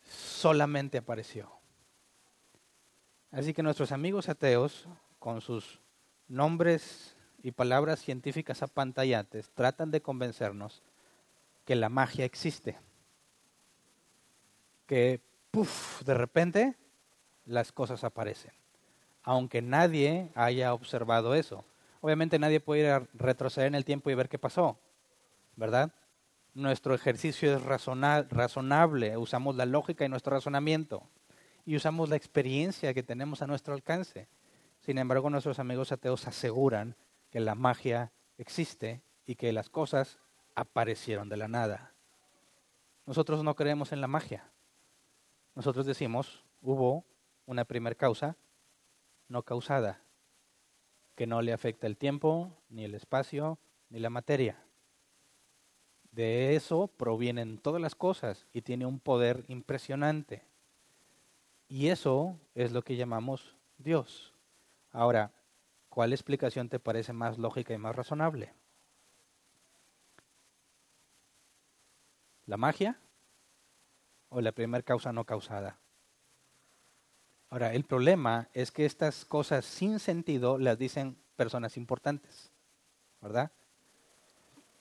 [0.00, 1.52] Solamente apareció.
[3.30, 5.78] Así que nuestros amigos ateos, con sus
[6.26, 10.82] nombres y palabras científicas apantallantes, tratan de convencernos
[11.64, 12.78] que la magia existe.
[14.86, 15.20] Que,
[15.50, 16.76] puff, de repente
[17.44, 18.52] las cosas aparecen.
[19.22, 21.64] Aunque nadie haya observado eso.
[22.00, 24.78] Obviamente nadie puede ir a retroceder en el tiempo y ver qué pasó,
[25.56, 25.92] ¿verdad?
[26.54, 31.02] Nuestro ejercicio es razonable, usamos la lógica y nuestro razonamiento
[31.66, 34.26] y usamos la experiencia que tenemos a nuestro alcance.
[34.80, 36.96] Sin embargo, nuestros amigos ateos aseguran
[37.30, 40.18] que la magia existe y que las cosas
[40.54, 41.94] aparecieron de la nada.
[43.06, 44.50] Nosotros no creemos en la magia.
[45.54, 47.04] Nosotros decimos, hubo
[47.46, 48.36] una primer causa
[49.28, 50.00] no causada,
[51.14, 53.58] que no le afecta el tiempo, ni el espacio,
[53.90, 54.56] ni la materia.
[56.12, 60.44] De eso provienen todas las cosas y tiene un poder impresionante.
[61.68, 64.32] Y eso es lo que llamamos Dios.
[64.90, 65.32] Ahora,
[65.98, 68.54] ¿cuál explicación te parece más lógica y más razonable?
[72.46, 73.00] ¿La magia
[74.28, 75.76] o la primera causa no causada?
[77.50, 82.52] Ahora, el problema es que estas cosas sin sentido las dicen personas importantes,
[83.20, 83.50] ¿verdad?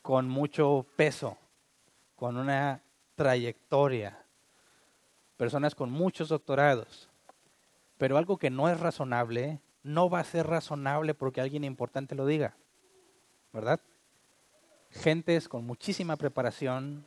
[0.03, 1.35] Con mucho peso,
[2.15, 2.83] con una
[3.15, 4.23] trayectoria,
[5.35, 7.09] personas con muchos doctorados.
[7.97, 12.25] Pero algo que no es razonable, no va a ser razonable porque alguien importante lo
[12.25, 12.55] diga,
[13.53, 13.79] ¿verdad?
[14.91, 17.05] Gentes con muchísima preparación,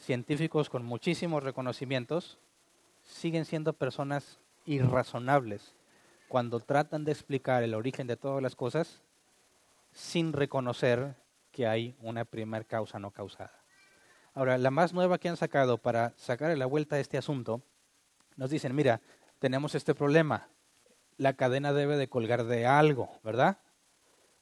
[0.00, 2.38] científicos con muchísimos reconocimientos,
[3.04, 5.74] siguen siendo personas irrazonables
[6.26, 9.00] cuando tratan de explicar el origen de todas las cosas
[9.92, 11.14] sin reconocer
[11.52, 13.62] que hay una primer causa no causada.
[14.34, 17.62] Ahora, la más nueva que han sacado para sacar la vuelta a este asunto,
[18.36, 19.00] nos dicen, mira,
[19.38, 20.48] tenemos este problema,
[21.18, 23.58] la cadena debe de colgar de algo, ¿verdad?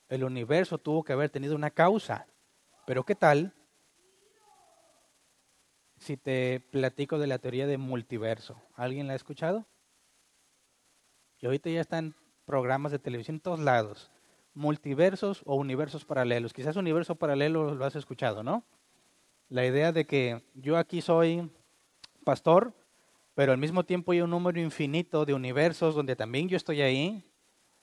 [0.09, 2.29] El universo tuvo que haber tenido una causa,
[2.87, 3.55] pero ¿qué tal
[5.97, 8.63] si te platico de la teoría de multiverso?
[8.75, 9.67] ¿Alguien la ha escuchado?
[11.39, 14.11] Y ahorita ya están programas de televisión en todos lados.
[14.55, 16.53] Multiversos o universos paralelos.
[16.53, 18.65] Quizás universo paralelo lo has escuchado, ¿no?
[19.49, 21.51] La idea de que yo aquí soy
[22.25, 22.75] pastor,
[23.37, 27.23] pero al mismo tiempo hay un número infinito de universos donde también yo estoy ahí,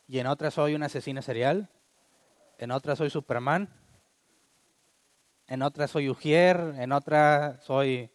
[0.08, 1.70] y en otras soy un asesino serial,
[2.58, 3.70] en otras soy Superman,
[5.46, 8.10] en otras soy Ujier, en otra soy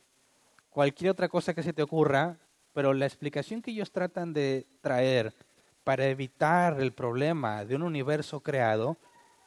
[0.68, 2.40] cualquier otra cosa que se te ocurra,
[2.72, 5.32] pero la explicación que ellos tratan de traer
[5.84, 8.98] para evitar el problema de un universo creado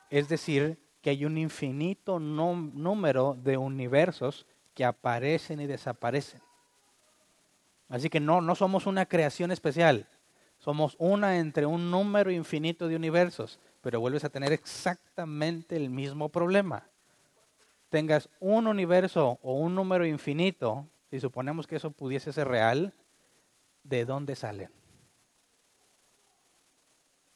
[0.09, 6.41] es decir que hay un infinito número de universos que aparecen y desaparecen.
[7.91, 10.07] Así que no, no somos una creación especial,
[10.59, 16.29] somos una entre un número infinito de universos, pero vuelves a tener exactamente el mismo
[16.29, 16.87] problema.
[17.89, 22.93] Tengas un universo o un número infinito, si suponemos que eso pudiese ser real,
[23.83, 24.69] de dónde salen.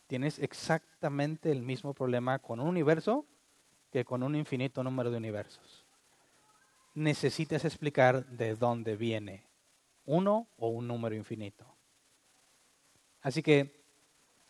[0.07, 3.25] Tienes exactamente el mismo problema con un universo
[3.91, 5.85] que con un infinito número de universos.
[6.93, 9.43] Necesitas explicar de dónde viene
[10.05, 11.65] uno o un número infinito.
[13.21, 13.83] Así que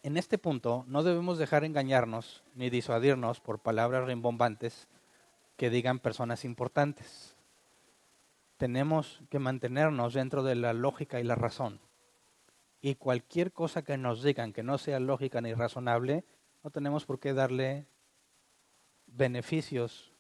[0.04, 4.88] en este punto no debemos dejar engañarnos ni disuadirnos por palabras rimbombantes
[5.58, 7.36] que digan personas importantes
[8.58, 11.80] tenemos que mantenernos dentro de la lógica y la razón.
[12.82, 16.24] Y cualquier cosa que nos digan que no sea lógica ni razonable,
[16.64, 17.88] no tenemos por qué darle
[19.08, 20.14] beneficios,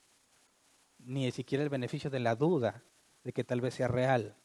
[0.99, 2.83] ni siquiera el beneficio de la duda
[3.23, 4.35] de que tal vez sea real.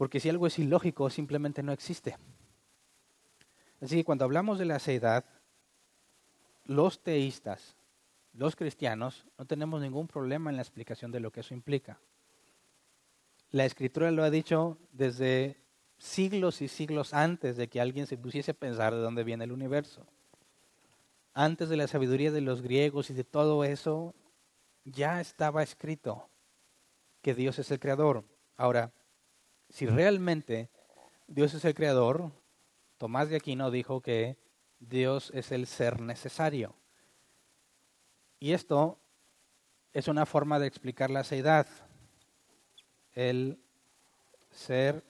[0.00, 2.16] Porque si algo es ilógico, simplemente no existe.
[3.82, 5.26] Así que cuando hablamos de la seidad,
[6.64, 7.76] los teístas,
[8.32, 12.00] los cristianos, no tenemos ningún problema en la explicación de lo que eso implica.
[13.50, 15.58] La escritura lo ha dicho desde
[15.98, 19.52] siglos y siglos antes de que alguien se pusiese a pensar de dónde viene el
[19.52, 20.06] universo.
[21.34, 24.14] Antes de la sabiduría de los griegos y de todo eso,
[24.82, 26.30] ya estaba escrito
[27.20, 28.24] que Dios es el creador.
[28.56, 28.94] Ahora,
[29.70, 30.68] si realmente
[31.26, 32.30] Dios es el creador,
[32.98, 34.36] Tomás de Aquino dijo que
[34.80, 36.74] Dios es el ser necesario.
[38.40, 38.98] Y esto
[39.92, 41.66] es una forma de explicar la seidad.
[43.14, 43.58] El
[44.50, 45.04] ser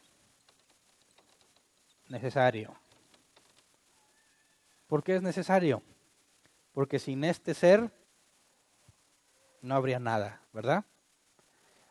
[2.09, 2.77] necesario.
[4.87, 5.83] ¿Por qué es necesario?
[6.73, 7.91] Porque sin este ser
[9.63, 10.85] no habría nada, ¿verdad?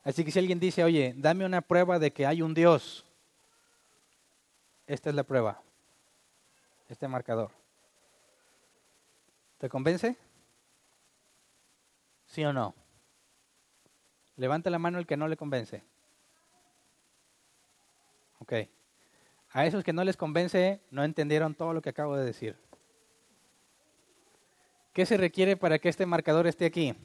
[0.10, 3.06] Así que si alguien dice, oye, dame una prueba de que hay un Dios,
[4.88, 5.62] esta es la prueba,
[6.88, 7.52] este marcador.
[9.60, 10.17] ¿Te convence?
[12.26, 12.74] ¿Sí o no?
[14.36, 15.84] Levanta la mano el que no le convence.
[18.39, 18.54] Ok.
[19.52, 22.58] A esos que no les convence, no entendieron todo lo que acabo de decir.
[24.91, 26.95] ¿Qué se requiere para que este marcador esté aquí?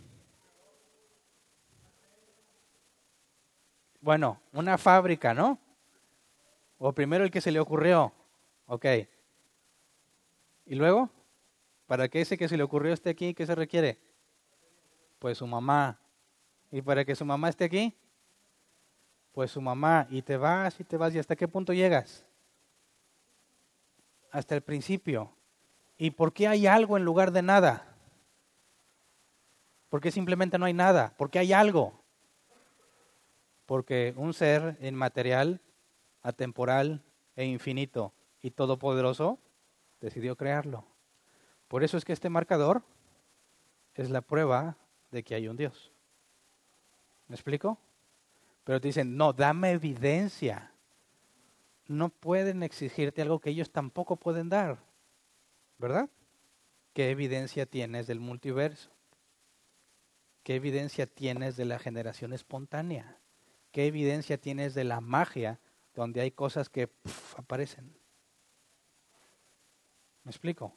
[4.04, 5.58] Bueno, una fábrica, ¿no?
[6.76, 8.12] O primero el que se le ocurrió.
[8.66, 8.84] Ok.
[10.66, 11.08] ¿Y luego?
[11.86, 13.98] Para que ese que se le ocurrió esté aquí, ¿qué se requiere?
[15.18, 15.98] Pues su mamá.
[16.70, 17.96] ¿Y para que su mamá esté aquí?
[19.32, 20.06] Pues su mamá.
[20.10, 21.14] Y te vas y te vas.
[21.14, 22.26] ¿Y hasta qué punto llegas?
[24.30, 25.34] Hasta el principio.
[25.96, 27.96] ¿Y por qué hay algo en lugar de nada?
[29.88, 31.14] ¿Por qué simplemente no hay nada?
[31.16, 32.03] ¿Por qué hay algo?
[33.66, 35.60] Porque un ser inmaterial,
[36.22, 37.02] atemporal
[37.36, 39.38] e infinito y todopoderoso
[40.00, 40.84] decidió crearlo.
[41.68, 42.82] Por eso es que este marcador
[43.94, 44.76] es la prueba
[45.10, 45.92] de que hay un Dios.
[47.28, 47.78] ¿Me explico?
[48.64, 50.72] Pero te dicen, no, dame evidencia.
[51.86, 54.78] No pueden exigirte algo que ellos tampoco pueden dar.
[55.78, 56.08] ¿Verdad?
[56.92, 58.90] ¿Qué evidencia tienes del multiverso?
[60.42, 63.18] ¿Qué evidencia tienes de la generación espontánea?
[63.74, 65.58] ¿Qué evidencia tienes de la magia
[65.96, 66.90] donde hay cosas que
[67.36, 67.92] aparecen?
[70.22, 70.76] ¿Me explico?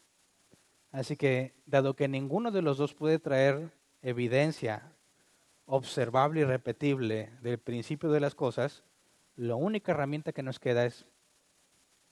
[0.92, 4.92] Así que, dado que ninguno de los dos puede traer evidencia
[5.68, 8.84] observable y repetible del principio de las cosas,
[9.36, 11.06] la única herramienta que nos queda es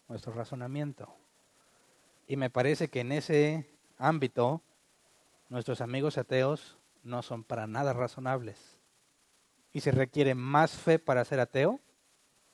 [0.07, 1.11] nuestro razonamiento.
[2.27, 4.61] Y me parece que en ese ámbito
[5.49, 8.74] nuestros amigos ateos no son para nada razonables
[9.75, 11.81] y se requiere más fe para ser ateo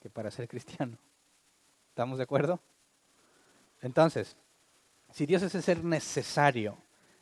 [0.01, 0.97] que para ser cristiano.
[1.89, 2.59] ¿Estamos de acuerdo?
[3.79, 4.35] Entonces,
[5.11, 6.79] si Dios es el ser necesario,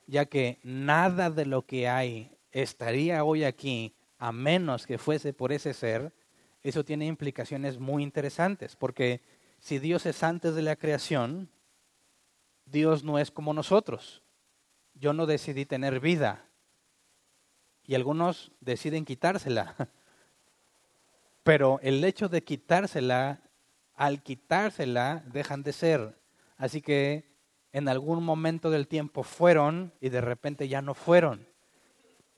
[0.07, 5.51] ya que nada de lo que hay estaría hoy aquí a menos que fuese por
[5.51, 6.13] ese ser,
[6.63, 9.19] eso tiene implicaciones muy interesantes, porque
[9.59, 11.49] si Dios es antes de la creación,
[12.65, 14.23] Dios no es como nosotros.
[14.93, 16.45] Yo no decidí tener vida,
[17.89, 19.75] y algunos deciden quitársela.
[21.43, 23.41] Pero el hecho de quitársela,
[23.95, 26.15] al quitársela, dejan de ser.
[26.55, 27.25] Así que
[27.71, 31.47] en algún momento del tiempo fueron y de repente ya no fueron.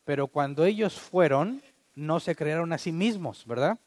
[0.06, 1.62] Pero cuando ellos fueron,
[1.96, 3.78] no se crearon a sí mismos, ¿verdad?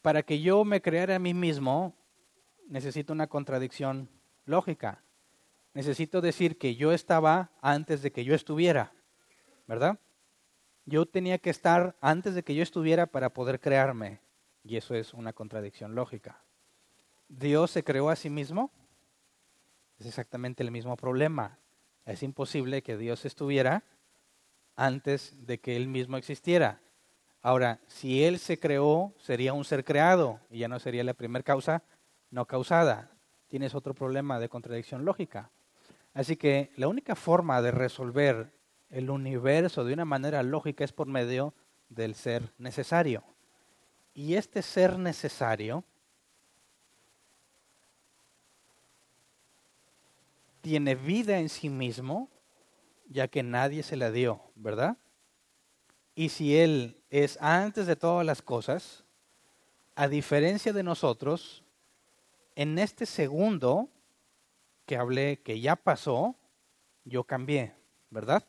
[0.00, 1.94] Para que yo me creara a mí mismo,
[2.66, 4.08] necesito una contradicción
[4.44, 5.04] lógica
[5.74, 8.92] necesito decir que yo estaba antes de que yo estuviera,
[9.66, 9.98] ¿verdad?
[10.84, 14.20] Yo tenía que estar antes de que yo estuviera para poder crearme.
[14.64, 16.42] Y eso es una contradicción lógica.
[17.28, 18.70] Dios se creó a sí mismo.
[19.98, 21.58] Es exactamente el mismo problema.
[22.04, 23.84] Es imposible que Dios estuviera
[24.76, 26.80] antes de que Él mismo existiera.
[27.40, 31.42] Ahora, si Él se creó, sería un ser creado y ya no sería la primera
[31.42, 31.82] causa
[32.30, 33.10] no causada.
[33.48, 35.50] Tienes otro problema de contradicción lógica.
[36.14, 38.52] Así que la única forma de resolver
[38.90, 41.54] el universo de una manera lógica es por medio
[41.88, 43.24] del ser necesario.
[44.14, 45.84] Y este ser necesario
[50.60, 52.30] tiene vida en sí mismo,
[53.08, 54.96] ya que nadie se la dio, ¿verdad?
[56.14, 59.04] Y si Él es antes de todas las cosas,
[59.94, 61.64] a diferencia de nosotros,
[62.54, 63.88] en este segundo
[64.92, 66.36] que hablé que ya pasó,
[67.06, 67.74] yo cambié,
[68.10, 68.46] ¿verdad?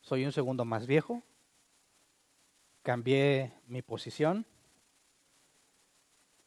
[0.00, 1.22] Soy un segundo más viejo,
[2.82, 4.44] cambié mi posición,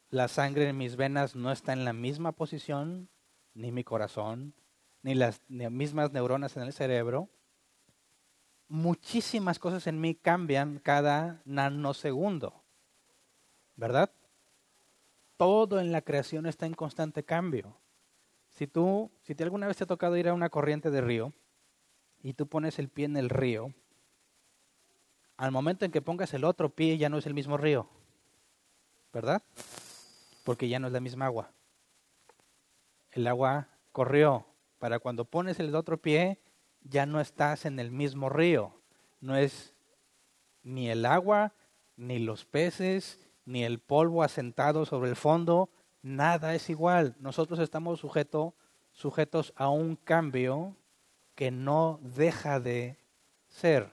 [0.10, 3.08] la sangre en mis venas no está en la misma posición,
[3.54, 4.54] ni mi corazón,
[5.02, 7.30] ni las mismas neuronas en el cerebro.
[8.68, 12.66] Muchísimas cosas en mí cambian cada nanosegundo,
[13.78, 14.12] ¿verdad?
[15.38, 17.81] Todo en la creación está en constante cambio.
[18.62, 21.34] Si tú, si te alguna vez te ha tocado ir a una corriente de río
[22.22, 23.74] y tú pones el pie en el río,
[25.36, 27.90] al momento en que pongas el otro pie ya no es el mismo río,
[29.12, 29.42] ¿verdad?
[30.44, 31.52] Porque ya no es la misma agua.
[33.10, 34.46] El agua corrió.
[34.78, 36.40] Para cuando pones el otro pie,
[36.84, 38.80] ya no estás en el mismo río.
[39.22, 39.74] No es
[40.62, 41.56] ni el agua,
[41.96, 45.72] ni los peces, ni el polvo asentado sobre el fondo,
[46.02, 47.16] nada es igual.
[47.20, 48.54] Nosotros estamos sujeto,
[48.92, 50.76] sujetos a un cambio
[51.36, 52.98] que no deja de
[53.48, 53.92] ser,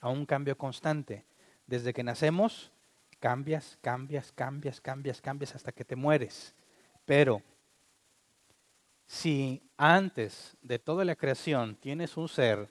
[0.00, 1.24] a un cambio constante.
[1.66, 2.72] Desde que nacemos,
[3.20, 6.54] cambias, cambias, cambias, cambias, cambias hasta que te mueres.
[7.04, 7.42] Pero
[9.06, 12.68] si antes de toda la creación tienes un ser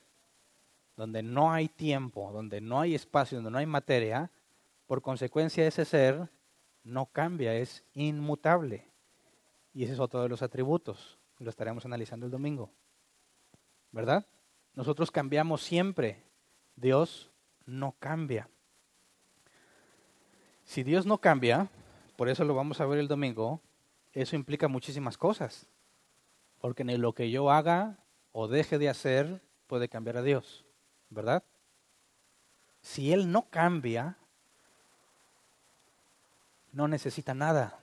[0.98, 4.30] donde no hay tiempo, donde no hay espacio, donde no hay materia,
[4.88, 6.30] por consecuencia, ese ser
[6.84, 8.86] no cambia, es inmutable.
[9.74, 11.18] Y ese es otro de los atributos.
[11.40, 12.72] Lo estaremos analizando el domingo.
[13.92, 14.26] ¿Verdad?
[14.74, 16.24] Nosotros cambiamos siempre.
[16.76, 17.32] Dios
[17.66, 18.50] no cambia.
[20.64, 21.70] Si Dios no cambia,
[22.16, 23.62] por eso lo vamos a ver el domingo,
[24.14, 25.68] eso implica muchísimas cosas.
[26.60, 27.98] Porque ni lo que yo haga
[28.32, 30.66] o deje de hacer puede cambiar a Dios.
[31.10, 31.44] ¿Verdad?
[32.82, 34.18] Si Él no cambia,
[36.72, 37.80] no necesita nada,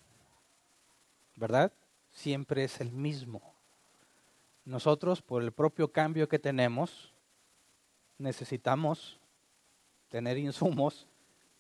[1.37, 1.73] ¿verdad?
[2.11, 3.55] Siempre es el mismo.
[4.65, 7.13] Nosotros, por el propio cambio que tenemos,
[8.19, 9.19] necesitamos
[10.09, 11.07] tener insumos,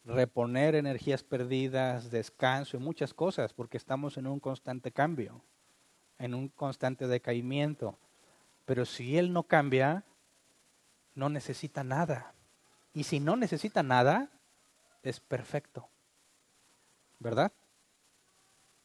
[0.04, 5.42] reponer energías perdidas, descanso y muchas cosas, porque estamos en un constante cambio,
[6.18, 7.98] en un constante decaimiento.
[8.64, 10.04] Pero si Él no cambia,
[11.14, 12.34] no necesita nada.
[12.92, 14.30] Y si no necesita nada,
[15.02, 15.88] es perfecto.
[17.18, 17.52] ¿Verdad?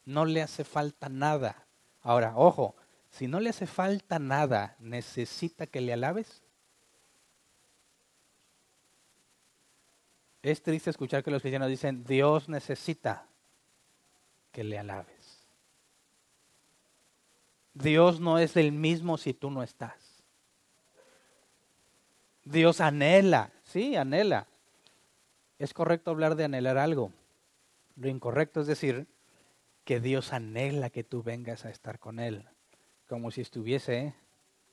[0.04, 1.66] No le hace falta nada.
[2.02, 2.74] Ahora, ojo,
[3.10, 6.42] si no le hace falta nada, ¿necesita que le alabes?
[10.42, 13.26] Es triste escuchar que los cristianos dicen, Dios necesita
[14.52, 15.46] que le alabes.
[17.72, 20.22] Dios no es el mismo si tú no estás.
[22.44, 24.46] Dios anhela, sí, anhela.
[25.58, 27.10] Es correcto hablar de anhelar algo.
[27.96, 29.06] Lo incorrecto es decir
[29.84, 32.48] que Dios anhela que tú vengas a estar con Él,
[33.06, 34.14] como si estuviese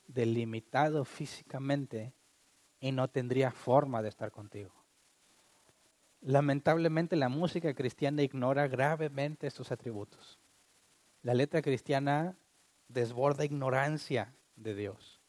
[0.07, 2.13] delimitado físicamente
[2.79, 4.73] y no tendría forma de estar contigo.
[6.21, 10.39] Lamentablemente la música cristiana ignora gravemente estos atributos.
[11.23, 12.35] La letra cristiana
[12.87, 15.21] desborda ignorancia de Dios.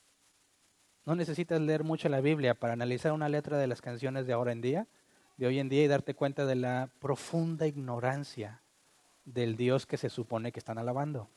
[1.04, 4.52] No necesitas leer mucho la Biblia para analizar una letra de las canciones de ahora
[4.52, 4.86] en día
[5.42, 8.62] de hoy en día y darte cuenta de la profunda ignorancia
[9.24, 11.28] del Dios que se supone que están alabando.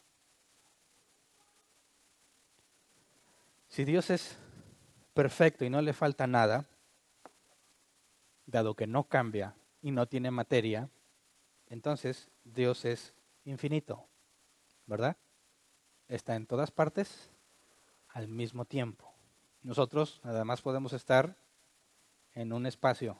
[3.67, 4.37] Si Dios es
[5.15, 6.67] perfecto y no le falta nada,
[8.45, 10.87] dado que no cambia y no tiene materia,
[11.65, 13.11] entonces Dios es
[13.43, 14.05] infinito,
[14.85, 15.17] ¿verdad?
[16.07, 17.31] Está en todas partes
[18.09, 19.11] al mismo tiempo.
[19.63, 21.35] Nosotros además podemos estar
[22.35, 23.17] en un espacio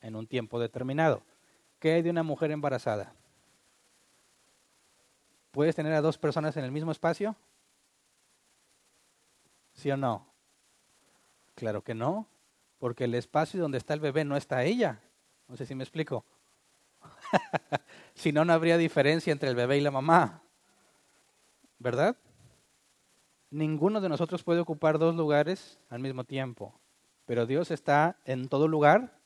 [0.00, 1.22] en un tiempo determinado.
[1.78, 3.12] ¿Qué hay de una mujer embarazada?
[5.50, 7.36] ¿Puedes tener a dos personas en el mismo espacio?
[9.74, 10.26] ¿Sí o no?
[11.54, 12.26] Claro que no,
[12.78, 15.00] porque el espacio donde está el bebé no está ella.
[15.48, 16.24] No sé si me explico.
[18.14, 20.42] si no, no habría diferencia entre el bebé y la mamá.
[21.78, 22.16] ¿Verdad?
[23.50, 26.78] Ninguno de nosotros puede ocupar dos lugares al mismo tiempo,
[27.24, 29.17] pero Dios está en todo lugar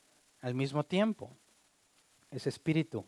[0.43, 1.35] al mismo tiempo.
[2.31, 3.07] Ese espíritu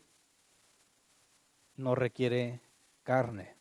[1.76, 2.60] no requiere
[3.02, 3.54] carne.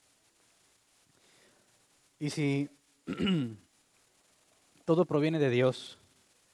[2.19, 2.69] Y si
[4.85, 5.99] todo proviene de Dios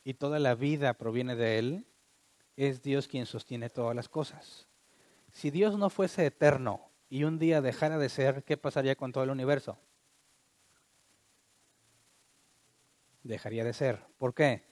[0.04, 1.86] y toda la vida proviene de Él,
[2.56, 4.68] es Dios quien sostiene todas las cosas.
[5.32, 9.24] Si Dios no fuese eterno y un día dejara de ser, ¿qué pasaría con todo
[9.24, 9.78] el universo?
[13.24, 14.04] Dejaría de ser.
[14.18, 14.64] ¿Por qué?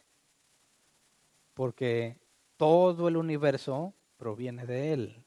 [1.54, 2.20] Porque
[2.58, 5.24] todo el universo proviene de Él.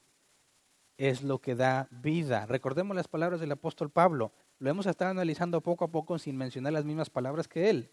[0.98, 2.44] Es lo que da vida.
[2.46, 4.32] Recordemos las palabras del apóstol Pablo.
[4.58, 7.90] Lo hemos estado analizando poco a poco sin mencionar las mismas palabras que Él.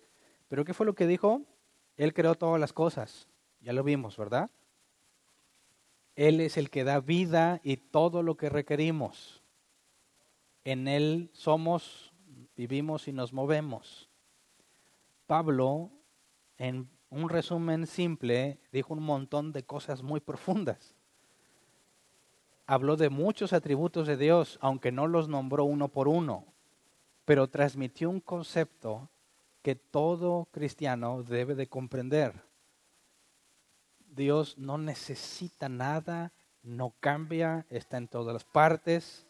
[0.49, 1.43] Pero ¿qué fue lo que dijo?
[1.95, 3.29] Él creó todas las cosas.
[3.61, 4.49] Ya lo vimos, ¿verdad?
[6.15, 9.41] Él es el que da vida y todo lo que requerimos.
[10.63, 12.11] En Él somos,
[12.55, 14.09] vivimos y nos movemos.
[15.27, 15.91] Pablo,
[16.57, 20.95] en un resumen simple, dijo un montón de cosas muy profundas.
[22.65, 26.45] Habló de muchos atributos de Dios, aunque no los nombró uno por uno,
[27.23, 29.09] pero transmitió un concepto
[29.61, 32.41] que todo cristiano debe de comprender.
[34.09, 36.33] Dios no necesita nada,
[36.63, 39.27] no cambia, está en todas las partes.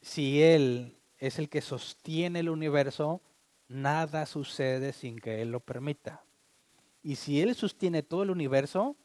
[0.00, 3.20] Si Él es el que sostiene el universo,
[3.66, 6.22] nada sucede sin que Él lo permita.
[7.02, 8.96] Y si Él sostiene todo el universo,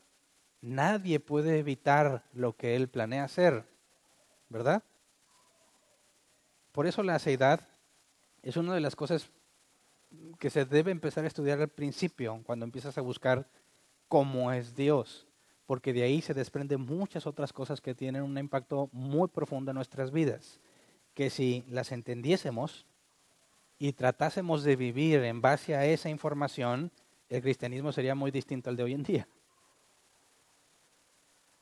[0.61, 3.65] nadie puede evitar lo que Él planea hacer,
[4.49, 4.83] ¿verdad?
[6.71, 7.67] Por eso la aceidad
[8.41, 9.29] es una de las cosas
[10.39, 13.47] que se debe empezar a estudiar al principio, cuando empiezas a buscar
[14.07, 15.27] cómo es Dios,
[15.65, 19.75] porque de ahí se desprenden muchas otras cosas que tienen un impacto muy profundo en
[19.75, 20.59] nuestras vidas,
[21.13, 22.85] que si las entendiésemos
[23.79, 26.91] y tratásemos de vivir en base a esa información,
[27.33, 29.27] el cristianismo sería muy distinto al de hoy en día.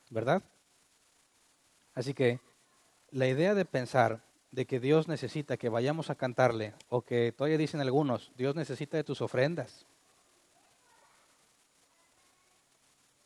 [0.10, 0.44] ¿Verdad?
[1.94, 2.42] Así que
[3.12, 7.58] la idea de pensar de que Dios necesita que vayamos a cantarle, o que todavía
[7.58, 9.86] dicen algunos, Dios necesita de tus ofrendas,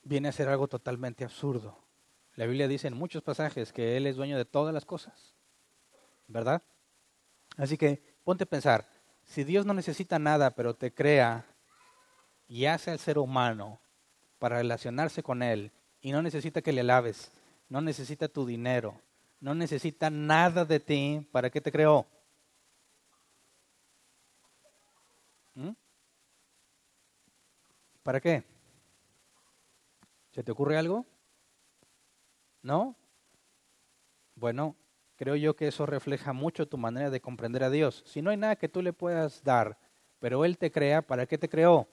[0.03, 1.75] viene a ser algo totalmente absurdo.
[2.35, 5.33] La Biblia dice en muchos pasajes que Él es dueño de todas las cosas,
[6.27, 6.61] ¿verdad?
[7.57, 8.87] Así que ponte a pensar,
[9.23, 11.47] si Dios no necesita nada, pero te crea
[12.47, 13.79] y hace al ser humano
[14.39, 15.71] para relacionarse con Él,
[16.01, 17.31] y no necesita que le laves,
[17.69, 19.01] no necesita tu dinero,
[19.39, 22.05] no necesita nada de ti, ¿para qué te creó?
[25.55, 25.71] ¿Mm?
[28.03, 28.43] ¿Para qué?
[30.31, 31.05] ¿Se te ocurre algo?
[32.61, 32.95] ¿No?
[34.35, 34.75] Bueno,
[35.15, 38.03] creo yo que eso refleja mucho tu manera de comprender a Dios.
[38.05, 39.77] Si no hay nada que tú le puedas dar,
[40.19, 41.87] pero Él te crea, ¿para qué te creó?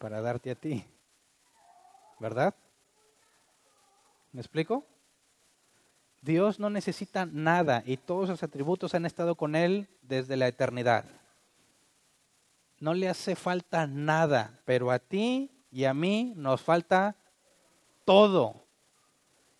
[0.00, 0.82] Para darte a ti.
[2.18, 2.54] ¿Verdad?
[4.32, 4.86] ¿Me explico?
[6.22, 11.04] Dios no necesita nada y todos sus atributos han estado con Él desde la eternidad.
[12.78, 17.14] No le hace falta nada, pero a ti y a mí nos falta
[18.06, 18.64] todo.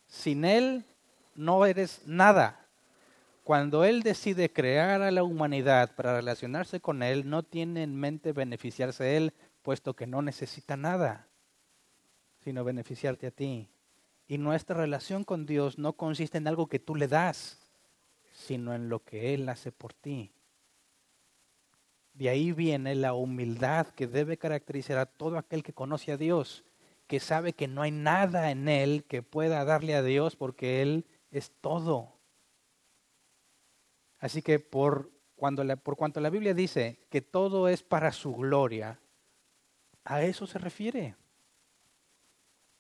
[0.06, 0.86] Sin Él
[1.34, 2.66] no eres nada.
[3.44, 8.32] Cuando Él decide crear a la humanidad para relacionarse con Él, no tiene en mente
[8.32, 11.28] beneficiarse Él, puesto que no necesita nada,
[12.38, 13.68] sino beneficiarte a ti.
[14.26, 17.58] Y nuestra relación con Dios no consiste en algo que tú le das,
[18.32, 20.32] sino en lo que Él hace por ti.
[22.14, 26.64] De ahí viene la humildad que debe caracterizar a todo aquel que conoce a Dios,
[27.06, 31.06] que sabe que no hay nada en Él que pueda darle a Dios porque Él
[31.30, 32.12] es todo.
[34.20, 38.99] Así que por, cuando por cuanto la Biblia dice que todo es para su gloria,
[40.04, 41.16] a eso se refiere.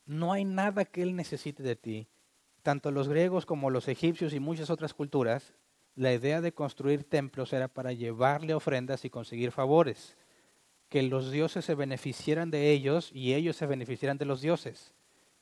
[0.06, 2.08] No hay nada que Él necesite de ti.
[2.62, 5.54] Tanto los griegos como los egipcios y muchas otras culturas,
[5.94, 10.16] la idea de construir templos era para llevarle ofrendas y conseguir favores,
[10.88, 14.92] que los dioses se beneficiaran de ellos y ellos se beneficiaran de los dioses.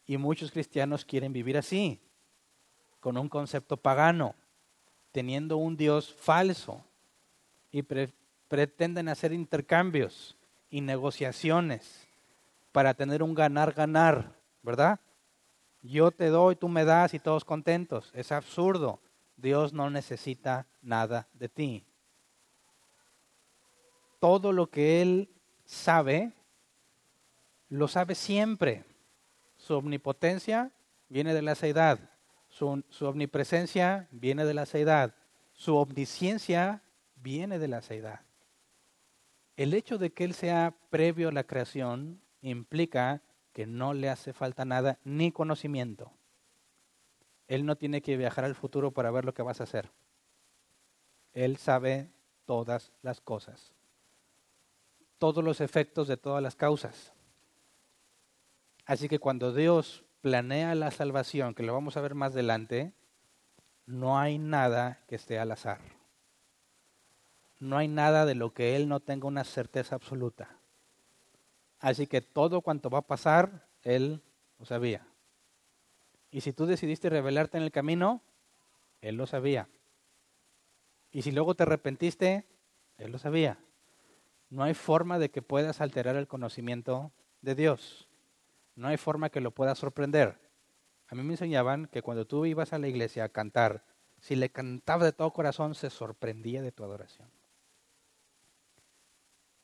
[0.07, 2.01] Y muchos cristianos quieren vivir así,
[3.01, 4.35] con un concepto pagano,
[5.13, 6.85] teniendo un dios falso
[7.71, 7.83] y
[8.49, 10.38] pretenden hacer intercambios
[10.71, 12.09] y negociaciones
[12.73, 15.01] para tener un ganar-ganar ¿verdad?
[15.81, 18.11] Yo te doy, tú me das y todos contentos.
[18.15, 19.01] Es absurdo.
[19.37, 21.87] Dios no necesita nada de ti.
[24.19, 25.31] Todo lo que Él
[25.65, 26.33] sabe,
[27.69, 28.85] lo sabe siempre.
[29.57, 30.73] Su omnipotencia
[31.09, 31.99] viene de la seidad.
[32.49, 35.15] Su, omnipresencia viene de la seidad.
[35.53, 36.83] Su omnisciencia
[37.17, 38.21] viene de la seidad.
[39.59, 44.33] El hecho de que Él sea previo a la creación implica que no le hace
[44.33, 46.13] falta nada ni conocimiento.
[47.49, 49.91] Él no tiene que viajar al futuro para ver lo que vas a hacer.
[51.33, 52.09] Él sabe
[52.45, 53.75] todas las cosas,
[55.19, 57.13] todos los efectos de todas las causas.
[58.87, 62.93] Así que cuando Dios planea la salvación, que lo vamos a ver más adelante,
[63.87, 65.98] no hay nada que esté al azar.
[67.61, 70.59] No hay nada de lo que Él no tenga una certeza absoluta.
[71.81, 74.23] Así que todo cuanto va a pasar, Él
[74.59, 75.07] lo sabía.
[76.31, 78.23] Y si tú decidiste rebelarte en el camino,
[79.01, 79.69] Él lo sabía.
[81.11, 82.47] Y si luego te arrepentiste,
[82.99, 83.59] Él lo sabía.
[84.51, 88.09] No hay forma de que puedas alterar el conocimiento de Dios.
[88.77, 90.39] No hay forma que lo pueda sorprender.
[91.09, 93.85] A mí me enseñaban que cuando tú ibas a la iglesia a cantar,
[94.21, 97.29] si le cantaba de todo corazón, se sorprendía de tu adoración.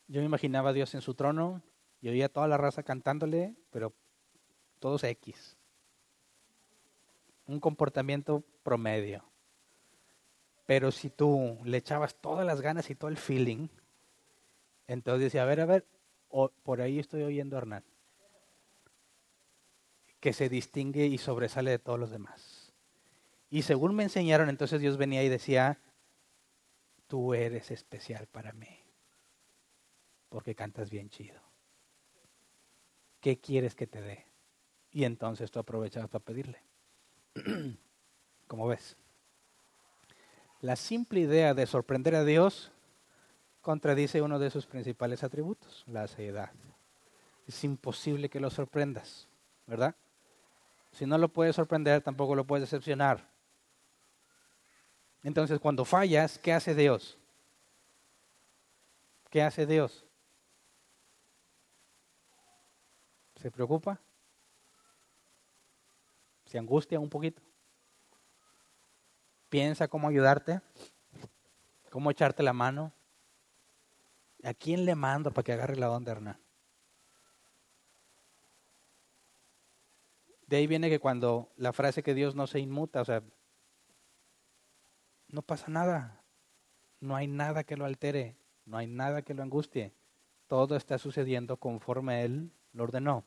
[0.07, 1.62] Yo me imaginaba a Dios en su trono
[2.00, 3.92] y oía toda la raza cantándole, pero
[4.78, 5.57] todos X.
[7.46, 9.24] Un comportamiento promedio.
[10.66, 13.68] Pero si tú le echabas todas las ganas y todo el feeling,
[14.86, 15.86] entonces decía, a ver, a ver,
[16.62, 17.84] por ahí estoy oyendo a Hernán
[20.24, 22.72] que se distingue y sobresale de todos los demás.
[23.50, 25.82] Y según me enseñaron, entonces Dios venía y decía,
[27.09, 28.84] tú eres especial para mí,
[30.35, 31.41] porque cantas bien chido.
[33.20, 34.26] ¿Qué quieres que te dé?
[34.91, 36.61] Y entonces tú aprovechabas para pedirle.
[38.49, 38.97] Como ves,
[40.61, 42.72] la simple idea de sorprender a Dios
[43.61, 46.51] contradice uno de sus principales atributos, la seriedad.
[47.47, 49.28] Es imposible que lo sorprendas,
[49.68, 49.95] ¿verdad?
[50.91, 53.24] Si no lo puedes sorprender, tampoco lo puedes decepcionar.
[55.22, 57.16] Entonces, cuando fallas, ¿qué hace Dios?
[59.30, 60.05] ¿Qué hace Dios?
[63.45, 64.01] ¿Se preocupa?
[66.47, 67.42] ¿Se angustia un poquito?
[69.51, 70.62] ¿Piensa cómo ayudarte?
[71.90, 72.90] ¿Cómo echarte la mano?
[74.45, 76.38] ¿A quién le mando para que agarre la onda, Hernán?
[80.47, 83.22] De ahí viene que cuando la frase que Dios no se inmuta, o sea,
[85.28, 86.22] no pasa nada.
[86.99, 89.92] No hay nada que lo altere, no hay nada que lo angustie.
[90.47, 93.22] Todo está sucediendo conforme Él lo ordenó.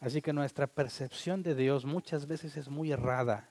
[0.00, 3.50] Así que nuestra percepción de Dios muchas veces es muy errada.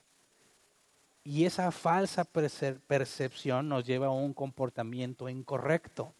[1.23, 6.13] Y esa falsa percepción nos lleva a un comportamiento incorrecto.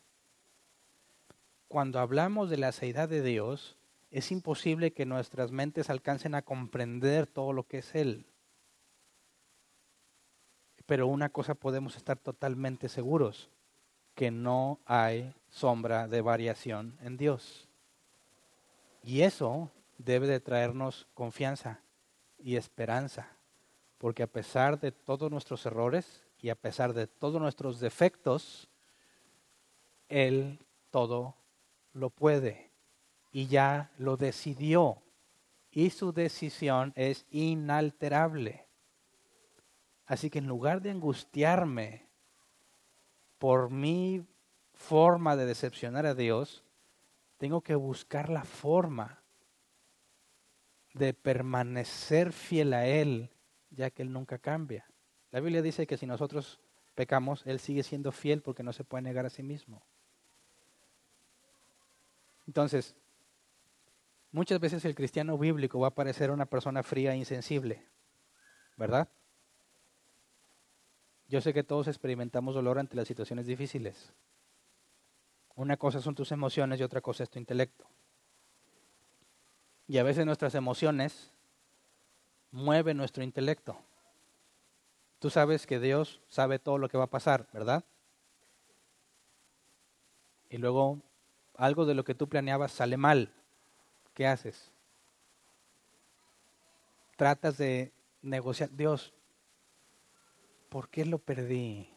[1.68, 3.78] Cuando hablamos de la seidad de Dios,
[4.10, 8.26] es imposible que nuestras mentes alcancen a comprender todo lo que es Él.
[10.88, 13.50] Pero una cosa podemos estar totalmente seguros,
[14.16, 17.68] que no hay sombra de variación en Dios.
[19.04, 21.82] Y eso debe de traernos confianza
[22.38, 23.28] y esperanza,
[23.98, 28.70] porque a pesar de todos nuestros errores y a pesar de todos nuestros defectos,
[30.10, 30.60] Él
[30.92, 31.36] todo
[31.94, 32.72] lo puede
[33.32, 35.02] y ya lo decidió.
[35.72, 38.66] Y su decisión es inalterable.
[40.06, 42.08] Así que en lugar de angustiarme
[43.40, 44.26] por mi
[44.74, 46.64] forma de decepcionar a Dios,
[47.38, 49.25] tengo que buscar la forma
[50.96, 53.30] de permanecer fiel a Él,
[53.70, 54.86] ya que Él nunca cambia.
[55.32, 56.60] La Biblia dice que si nosotros
[56.96, 59.86] pecamos, Él sigue siendo fiel porque no se puede negar a sí mismo.
[62.48, 62.96] Entonces,
[64.36, 67.82] Muchas veces el cristiano bíblico va a parecer una persona fría e insensible,
[68.76, 69.08] ¿verdad?
[71.30, 74.12] Yo sé que todos experimentamos dolor ante las situaciones difíciles.
[75.56, 77.88] Una cosa son tus emociones y otra cosa es tu intelecto.
[79.88, 81.32] Y a veces nuestras emociones
[82.52, 83.78] mueven nuestro intelecto.
[85.20, 87.84] Tú sabes que Dios sabe todo lo que va a pasar, ¿verdad?
[90.50, 91.00] Y luego
[91.56, 93.32] algo de lo que tú planeabas sale mal.
[94.16, 94.72] ¿qué haces?
[97.18, 99.14] Tratas de negociar, Dios,
[100.70, 101.94] ¿por qué lo perdí?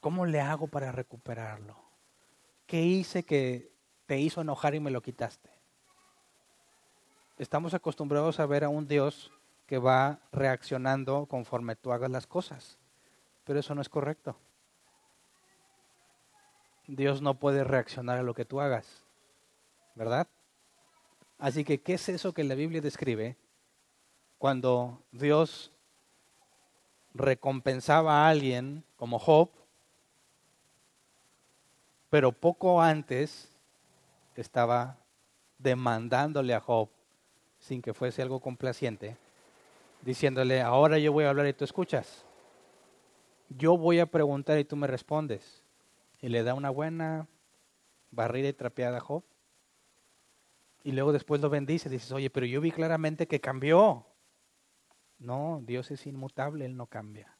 [0.00, 1.76] ¿Cómo le hago para recuperarlo?
[2.66, 3.70] ¿Qué hice que
[4.06, 5.50] te hizo enojar y me lo quitaste?
[7.40, 9.32] Estamos acostumbrados a ver a un Dios
[9.66, 12.76] que va reaccionando conforme tú hagas las cosas,
[13.44, 14.36] pero eso no es correcto.
[16.86, 19.06] Dios no puede reaccionar a lo que tú hagas.
[19.94, 20.28] ¿verdad?
[21.38, 23.38] Así que, ¿qué es eso que la Biblia describe
[24.36, 25.72] cuando Dios
[27.14, 29.48] recompensaba a alguien como Job,
[32.10, 33.48] pero poco antes
[34.36, 34.98] estaba
[35.56, 36.90] demandándole a Job,
[37.60, 39.16] sin que fuese algo complaciente,
[40.02, 42.24] diciéndole, ahora yo voy a hablar y tú escuchas.
[43.48, 45.62] Yo voy a preguntar y tú me respondes.
[46.20, 47.28] Y le da una buena
[48.10, 49.22] barrida y trapeada a Job
[50.82, 54.06] y luego después lo bendice, dices, oye, pero yo vi claramente que cambió.
[55.18, 57.36] No, Dios es inmutable, Él no cambia.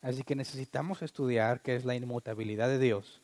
[0.00, 3.22] Así que necesitamos estudiar qué es la inmutabilidad de Dios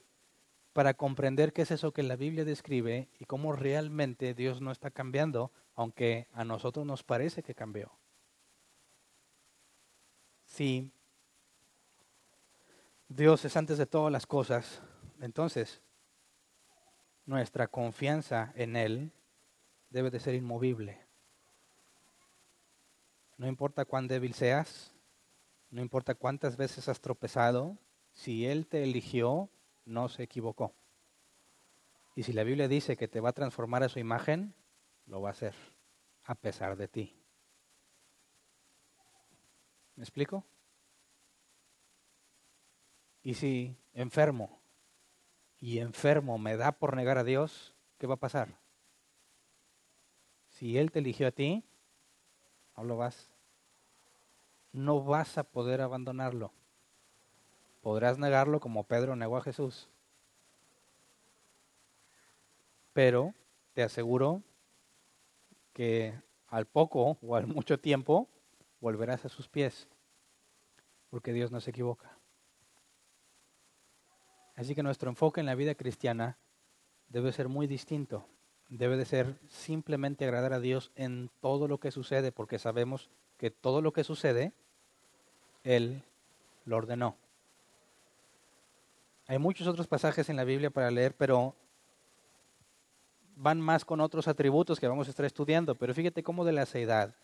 [0.73, 4.91] para comprender qué es eso que la Biblia describe y cómo realmente Dios no está
[4.91, 7.93] cambiando, aunque a nosotros nos parece que cambió.
[10.45, 10.93] Si
[13.09, 14.83] Dios es antes de todas las cosas,
[15.21, 15.83] entonces
[17.27, 19.13] nuestra confianza en Él
[19.91, 21.01] debe de ser inmovible.
[23.37, 24.95] No importa cuán débil seas,
[25.71, 27.79] no importa cuántas veces has tropezado,
[28.13, 29.51] si Él te eligió,
[29.85, 30.73] no se equivocó.
[32.15, 34.55] Y si la Biblia dice que te va a transformar a su imagen,
[35.07, 35.55] lo va a hacer,
[36.25, 37.17] a pesar de ti.
[39.97, 40.45] ¿Me explico?
[43.23, 44.61] Y si enfermo
[45.59, 48.59] y enfermo me da por negar a Dios, ¿qué va a pasar?
[50.51, 51.65] Si Él te eligió a ti,
[52.77, 53.31] no lo vas.
[54.73, 56.53] No vas a poder abandonarlo.
[57.81, 59.89] Podrás negarlo como Pedro negó a Jesús.
[62.93, 63.35] Pero
[63.75, 64.43] te aseguro
[65.75, 66.15] que
[66.49, 68.29] al poco o al mucho tiempo
[68.81, 69.89] volverás a sus pies,
[71.11, 72.17] porque Dios no se equivoca.
[74.55, 76.39] Así que nuestro enfoque en la vida cristiana
[77.09, 78.27] debe ser muy distinto.
[78.69, 83.51] Debe de ser simplemente agradar a Dios en todo lo que sucede, porque sabemos que
[83.51, 84.53] todo lo que sucede,
[85.65, 86.03] Él
[86.65, 87.17] lo ordenó.
[89.27, 91.57] Hay muchos otros pasajes en la Biblia para leer, pero
[93.37, 95.75] van más con otros atributos que vamos a estar estudiando.
[95.75, 97.15] Pero fíjate cómo de la seidad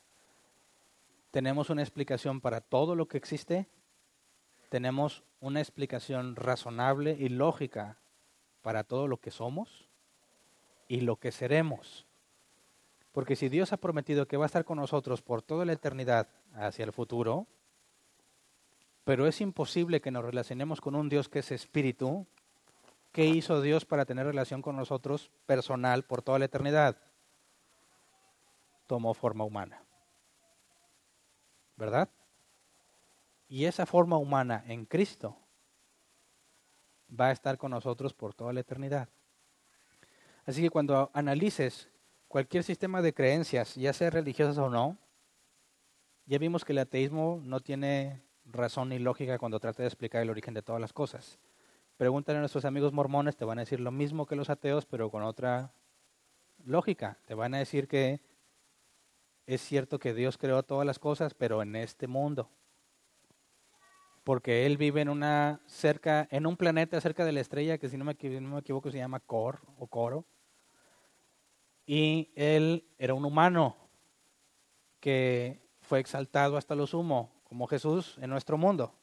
[1.31, 3.69] tenemos una explicación para todo lo que existe,
[4.69, 7.99] tenemos una explicación razonable y lógica
[8.63, 9.89] para todo lo que somos
[10.89, 12.07] y lo que seremos.
[13.13, 16.29] Porque si Dios ha prometido que va a estar con nosotros por toda la eternidad
[16.55, 17.47] hacia el futuro,
[19.05, 22.27] pero es imposible que nos relacionemos con un Dios que es espíritu,
[23.13, 26.97] ¿qué hizo Dios para tener relación con nosotros personal por toda la eternidad?
[28.87, 29.83] Tomó forma humana.
[31.77, 32.09] ¿Verdad?
[33.49, 35.37] Y esa forma humana en Cristo
[37.19, 39.09] va a estar con nosotros por toda la eternidad.
[40.45, 41.89] Así que cuando analices
[42.29, 44.99] cualquier sistema de creencias, ya sea religiosas o no,
[46.27, 50.31] ya vimos que el ateísmo no tiene razón ni lógica cuando trata de explicar el
[50.31, 51.39] origen de todas las cosas.
[52.01, 55.11] Pregúntale a nuestros amigos mormones, te van a decir lo mismo que los ateos, pero
[55.11, 55.75] con otra
[56.65, 57.19] lógica.
[57.27, 58.23] Te van a decir que
[59.45, 62.49] es cierto que Dios creó todas las cosas, pero en este mundo
[64.25, 67.99] porque él vive en una cerca, en un planeta cerca de la estrella que si
[67.99, 70.25] no me, equivoco se llama Cor o Coro.
[71.85, 73.77] Y él era un humano
[75.01, 78.95] que fue exaltado hasta lo sumo, como Jesús en nuestro mundo.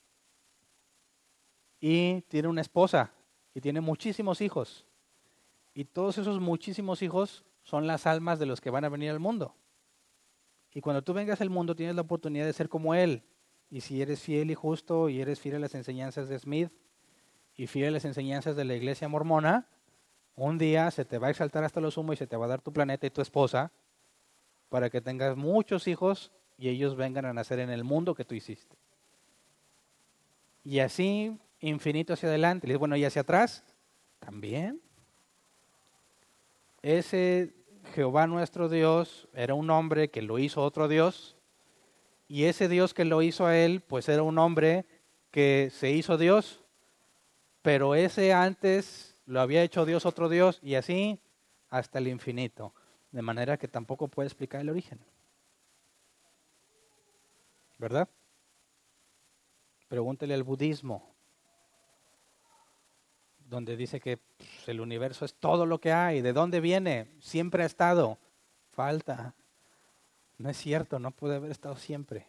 [1.80, 3.12] Y tiene una esposa
[3.54, 4.86] y tiene muchísimos hijos.
[5.74, 9.20] Y todos esos muchísimos hijos son las almas de los que van a venir al
[9.20, 9.56] mundo.
[10.74, 13.24] Y cuando tú vengas al mundo tienes la oportunidad de ser como Él,
[13.70, 16.72] y si eres fiel y justo y eres fiel a las enseñanzas de Smith
[17.56, 19.68] y fiel a las enseñanzas de la iglesia mormona,
[20.36, 22.50] un día se te va a exaltar hasta lo sumo y se te va a
[22.50, 23.72] dar tu planeta y tu esposa
[24.70, 28.36] para que tengas muchos hijos y ellos vengan a nacer en el mundo que tú
[28.36, 28.78] hiciste.
[30.64, 32.76] Y así infinito hacia adelante.
[32.78, 33.64] Bueno, y hacia atrás
[34.20, 34.82] también.
[36.82, 37.54] Ese
[37.94, 41.38] Jehová nuestro Dios era un hombre que lo hizo otro Dios
[42.28, 44.86] y ese Dios que lo hizo a él, pues era un hombre
[45.32, 46.62] que se hizo Dios,
[47.62, 51.20] pero ese antes lo había hecho Dios otro Dios y así
[51.70, 52.74] hasta el infinito,
[53.12, 55.00] de manera que tampoco puede explicar el origen.
[57.78, 58.10] ¿Verdad?
[59.88, 61.16] Pregúntele al budismo,
[63.50, 67.10] donde dice que pues, el universo es todo lo que hay, ¿de dónde viene?
[67.20, 68.18] Siempre ha estado.
[68.72, 69.34] Falta.
[70.38, 72.28] No es cierto, no puede haber estado siempre.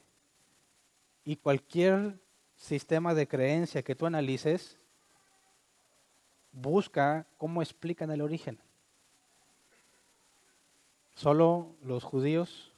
[1.25, 2.19] Y cualquier
[2.57, 4.79] sistema de creencia que tú analices,
[6.53, 8.59] busca cómo explican el origen.
[11.15, 12.73] Solo los judíos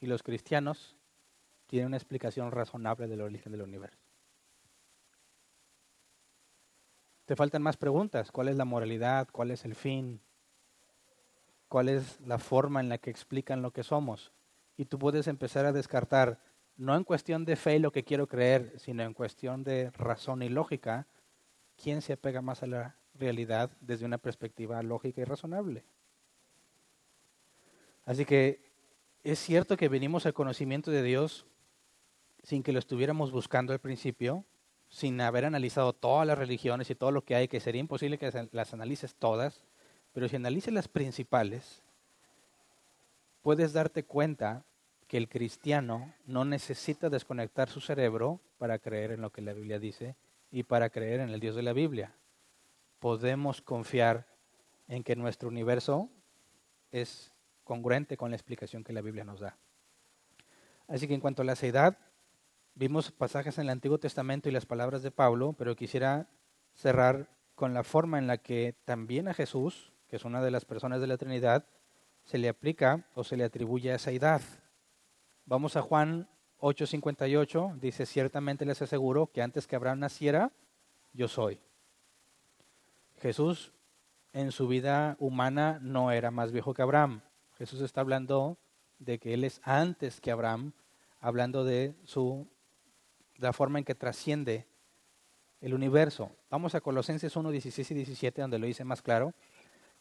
[0.00, 0.94] y los cristianos
[1.66, 4.01] tienen una explicación razonable del origen del universo.
[7.32, 8.30] Te faltan más preguntas.
[8.30, 9.26] ¿Cuál es la moralidad?
[9.32, 10.20] ¿Cuál es el fin?
[11.66, 14.34] ¿Cuál es la forma en la que explican lo que somos?
[14.76, 16.38] y tú puedes empezar a descartar,
[16.76, 20.50] no en cuestión de fe lo que quiero creer, sino en cuestión de razón y
[20.50, 21.06] lógica,
[21.82, 25.84] quién se apega más a la realidad desde una perspectiva lógica y razonable.
[28.04, 28.70] Así que
[29.24, 31.46] es cierto que venimos al conocimiento de Dios
[32.42, 34.44] sin que lo estuviéramos buscando al principio,
[34.92, 38.30] sin haber analizado todas las religiones y todo lo que hay, que sería imposible que
[38.52, 39.64] las analices todas,
[40.12, 41.82] pero si analices las principales,
[43.40, 44.66] puedes darte cuenta
[45.08, 49.78] que el cristiano no necesita desconectar su cerebro para creer en lo que la Biblia
[49.78, 50.14] dice
[50.50, 52.12] y para creer en el Dios de la Biblia.
[52.98, 54.26] Podemos confiar
[54.88, 56.10] en que nuestro universo
[56.90, 57.32] es
[57.64, 59.56] congruente con la explicación que la Biblia nos da.
[60.86, 61.96] Así que en cuanto a la seidad,
[62.74, 66.28] vimos pasajes en el Antiguo Testamento y las palabras de Pablo, pero quisiera
[66.74, 70.64] cerrar con la forma en la que también a Jesús, que es una de las
[70.64, 71.66] personas de la Trinidad,
[72.24, 74.42] se le aplica o se le atribuye esa edad.
[75.44, 80.52] Vamos a Juan 8:58, dice, ciertamente les aseguro que antes que Abraham naciera,
[81.12, 81.60] yo soy.
[83.20, 83.72] Jesús
[84.32, 87.22] en su vida humana no era más viejo que Abraham.
[87.58, 88.58] Jesús está hablando
[88.98, 90.72] de que Él es antes que Abraham,
[91.20, 92.48] hablando de su
[93.42, 94.66] la forma en que trasciende
[95.60, 96.30] el universo.
[96.50, 99.34] Vamos a Colosenses 1, 16 y 17, donde lo dice más claro.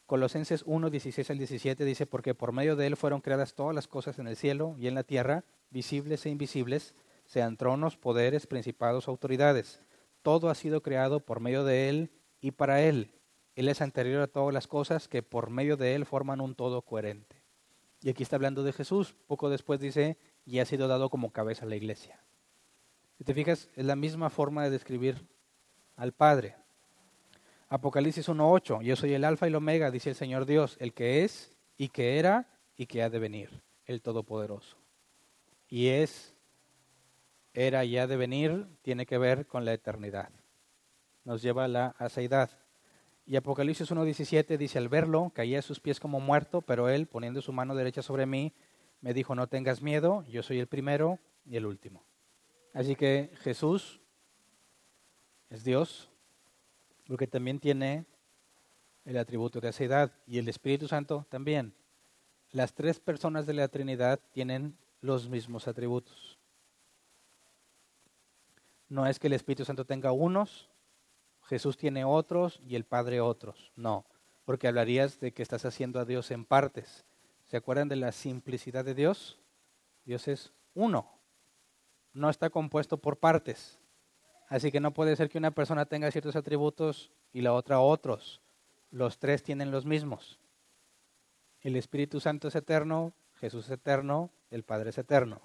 [0.06, 3.88] Colosenses 1, 16 al 17 dice, porque por medio de Él fueron creadas todas las
[3.88, 9.08] cosas en el cielo y en la tierra, visibles e invisibles, sean tronos, poderes, principados,
[9.08, 9.80] autoridades.
[10.22, 12.12] Todo ha sido creado por medio de Él
[12.42, 13.14] y para Él.
[13.56, 16.82] Él es anterior a todas las cosas que por medio de Él forman un todo
[16.82, 17.42] coherente.
[18.02, 19.16] Y aquí está hablando de Jesús.
[19.28, 22.20] Poco después dice, y ha sido dado como cabeza a la iglesia.
[23.22, 25.28] Si te fijas, es la misma forma de describir
[25.96, 26.56] al Padre.
[27.70, 31.24] Apocalipsis 1.8, yo soy el alfa y el omega, dice el Señor Dios, el que
[31.24, 34.76] es y que era y que ha de venir, el Todopoderoso.
[35.70, 36.34] Y es,
[37.54, 40.32] era y ha de venir, tiene que ver con la eternidad.
[41.24, 42.50] Nos lleva a la aseidad.
[43.28, 47.44] Y Apocalipsis 1.17 dice, al verlo, caía a sus pies como muerto, pero él, poniendo
[47.44, 48.52] su mano derecha sobre mí,
[49.00, 52.04] me dijo, no tengas miedo, yo soy el primero y el último.
[52.74, 54.00] Así que Jesús
[55.50, 56.10] es Dios,
[57.08, 58.06] porque también tiene
[59.04, 61.74] el atributo de edad y el Espíritu Santo también.
[62.52, 66.38] Las tres personas de la Trinidad tienen los mismos atributos.
[68.88, 70.70] No es que el Espíritu Santo tenga unos,
[71.44, 73.72] Jesús tiene otros y el Padre otros.
[73.76, 74.06] No,
[74.46, 77.06] porque hablarías de que estás haciendo a Dios en partes.
[77.46, 79.40] ¿Se acuerdan de la simplicidad de Dios?
[80.06, 81.10] Dios es uno,
[82.14, 83.80] no está compuesto por partes.
[84.47, 88.41] Así que no puede ser que una persona tenga ciertos atributos y la otra otros.
[88.89, 90.39] Los tres tienen los mismos.
[91.62, 95.41] El Espíritu Santo es eterno, Jesús es eterno, el Padre es eterno.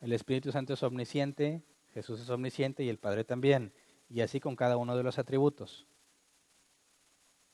[0.00, 3.72] El Espíritu Santo es omnisciente, Jesús es omnisciente y el Padre también.
[4.08, 5.86] Y así con cada uno de los atributos.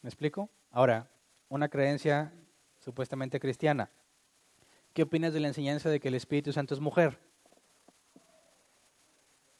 [0.03, 0.51] ¿Me explico?
[0.71, 1.11] Ahora,
[1.49, 2.33] una creencia
[2.79, 3.91] supuestamente cristiana.
[4.93, 7.19] ¿Qué opinas de la enseñanza de que el Espíritu Santo es mujer?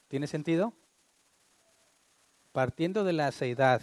[0.07, 0.73] ¿Tiene sentido?
[2.55, 3.81] partiendo de la aceidad,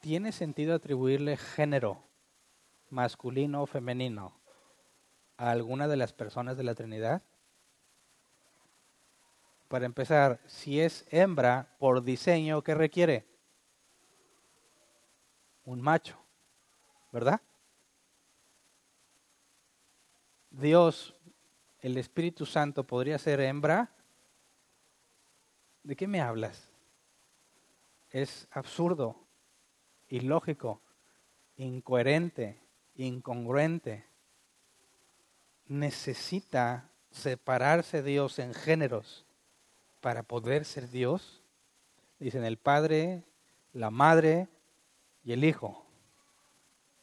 [0.00, 2.02] ¿tiene sentido atribuirle género
[2.88, 4.32] masculino o femenino
[5.36, 7.22] a alguna de las personas de la Trinidad?
[9.68, 13.28] Para empezar, si es hembra por diseño, ¿qué requiere?
[15.64, 16.18] Un macho,
[17.12, 17.40] ¿verdad?
[20.50, 21.14] Dios,
[21.78, 23.94] el Espíritu Santo, podría ser hembra.
[25.82, 26.70] ¿De qué me hablas?
[28.10, 29.16] es absurdo,
[30.08, 30.80] ilógico,
[31.56, 32.60] incoherente,
[32.96, 34.04] incongruente.
[35.66, 39.24] Necesita separarse Dios en géneros
[40.00, 41.42] para poder ser Dios.
[42.18, 43.24] Dicen el Padre,
[43.72, 44.48] la Madre
[45.22, 45.86] y el Hijo.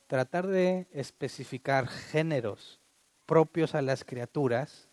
[0.08, 2.80] Tratar de especificar géneros
[3.26, 4.87] propios a las criaturas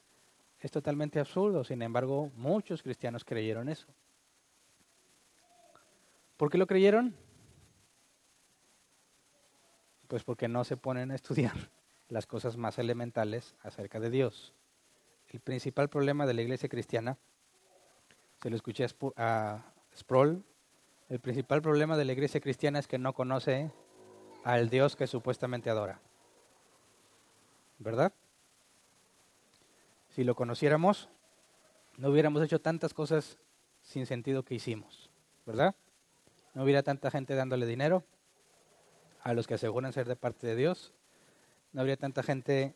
[0.65, 1.63] es totalmente absurdo.
[1.63, 3.87] Sin embargo, muchos cristianos creyeron eso.
[6.39, 7.15] ¿Por qué lo creyeron?
[10.09, 11.53] Pues porque no se ponen a estudiar
[12.09, 14.55] las cosas más elementales acerca de Dios.
[15.29, 17.19] El principal problema de la iglesia cristiana,
[18.43, 18.87] se lo escuché
[19.17, 20.43] a Sproul,
[21.11, 23.71] el principal problema de la iglesia cristiana es que no conoce
[24.45, 26.01] al Dios que supuestamente adora.
[27.79, 28.15] ¿Verdad?
[30.15, 31.09] Si lo conociéramos,
[31.97, 33.39] no hubiéramos hecho tantas cosas
[33.83, 35.11] sin sentido que hicimos.
[35.45, 35.75] ¿Verdad?
[36.55, 38.05] no hubiera tanta gente dándole dinero
[39.23, 40.95] a los que aseguran ser de parte de Dios.
[41.73, 42.75] No habría tanta gente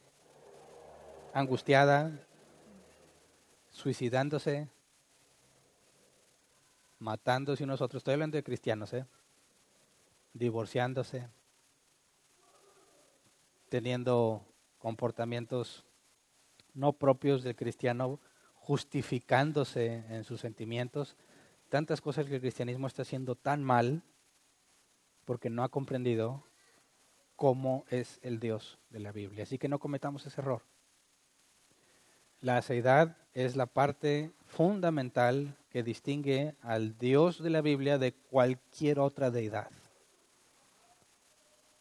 [1.32, 2.26] angustiada,
[3.70, 4.68] suicidándose,
[6.98, 8.00] matándose unos otros.
[8.00, 9.06] Estoy hablando de cristianos, ¿eh?
[10.32, 11.28] Divorciándose,
[13.68, 14.44] teniendo
[14.78, 15.84] comportamientos
[16.74, 18.20] no propios del cristiano,
[18.54, 21.16] justificándose en sus sentimientos
[21.68, 24.02] tantas cosas que el cristianismo está haciendo tan mal
[25.24, 26.44] porque no ha comprendido
[27.36, 29.42] cómo es el Dios de la Biblia.
[29.44, 30.62] Así que no cometamos ese error.
[32.40, 38.98] La aceidad es la parte fundamental que distingue al Dios de la Biblia de cualquier
[38.98, 39.70] otra deidad.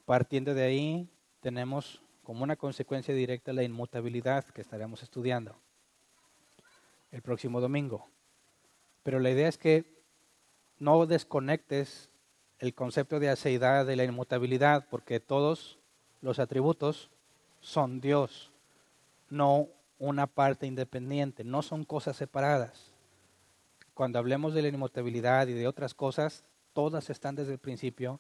[0.06, 1.10] Partiendo de ahí,
[1.42, 5.56] tenemos como una consecuencia directa la inmutabilidad que estaremos estudiando
[7.10, 8.06] el próximo domingo.
[9.04, 9.86] Pero la idea es que
[10.78, 12.10] no desconectes
[12.60, 15.80] el concepto de aceidad de la inmutabilidad, porque todos
[16.22, 17.10] los atributos
[17.62, 18.52] son Dios,
[19.30, 22.92] no una parte independiente, no son cosas separadas.
[23.94, 28.20] Cuando hablemos de la inmutabilidad y de otras cosas, todas están desde el principio,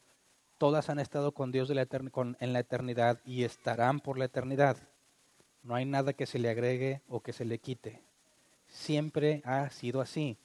[0.57, 4.77] todas han estado con Dios en la eternidad y estarán por la eternidad.
[5.63, 8.01] No hay nada que se le agregue o que se le quite.
[8.67, 10.37] Siempre ha sido así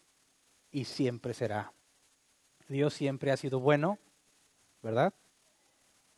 [0.70, 1.72] y siempre será.
[2.68, 3.98] Dios siempre ha sido bueno,
[4.82, 5.12] ¿verdad?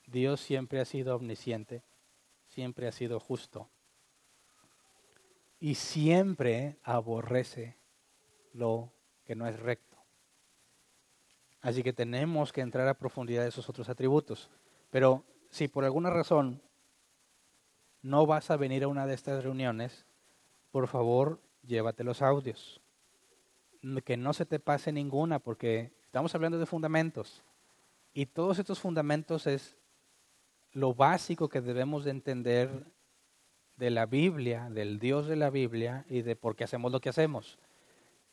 [0.06, 1.82] Dios siempre ha sido omnisciente,
[2.48, 3.68] siempre ha sido justo
[5.60, 7.76] y siempre aborrece
[8.52, 8.92] lo
[9.24, 9.93] que no es recto.
[11.64, 14.50] Así que tenemos que entrar a profundidad de esos otros atributos.
[14.90, 16.60] Pero si por alguna razón
[18.02, 20.04] no vas a venir a una de estas reuniones,
[20.70, 22.82] por favor, llévate los audios.
[24.04, 27.42] Que no se te pase ninguna, porque estamos hablando de fundamentos.
[28.12, 29.78] Y todos estos fundamentos es
[30.72, 32.84] lo básico que debemos de entender
[33.76, 37.08] de la Biblia, del Dios de la Biblia y de por qué hacemos lo que
[37.08, 37.58] hacemos.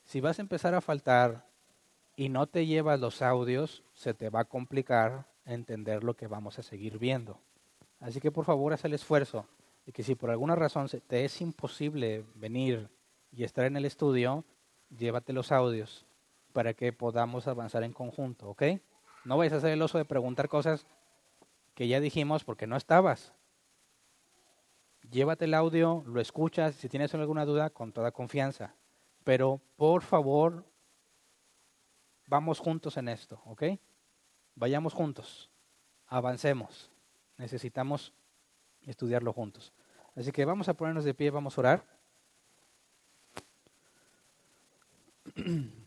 [0.03, 1.49] Si vas a empezar a faltar
[2.15, 6.59] y no te llevas los audios, se te va a complicar entender lo que vamos
[6.59, 7.39] a seguir viendo.
[7.99, 9.45] Así que por favor haz el esfuerzo
[9.85, 12.89] de que si por alguna razón te es imposible venir
[13.31, 14.45] y estar en el estudio,
[14.89, 16.05] llévate los audios
[16.53, 18.63] para que podamos avanzar en conjunto, ¿ok?
[19.23, 20.85] No vayas a hacer el oso de preguntar cosas
[21.73, 23.33] que ya dijimos porque no estabas
[25.11, 28.75] llévate el audio, lo escuchas, si tienes alguna duda, con toda confianza.
[29.23, 30.65] Pero por favor,
[32.31, 33.63] vamos juntos en esto, ¿ok?
[34.55, 35.51] Vayamos juntos,
[36.07, 36.89] avancemos.
[37.35, 38.13] Necesitamos
[38.83, 39.73] estudiarlo juntos.
[40.15, 41.85] Así que vamos a ponernos de pie, vamos a orar.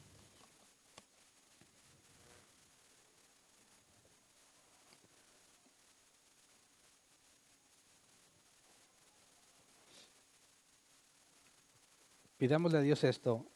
[12.36, 13.46] Pidámosle a Dios esto.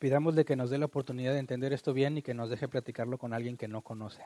[0.00, 3.18] Pidámosle que nos dé la oportunidad de entender esto bien y que nos deje platicarlo
[3.18, 4.24] con alguien que no conoce.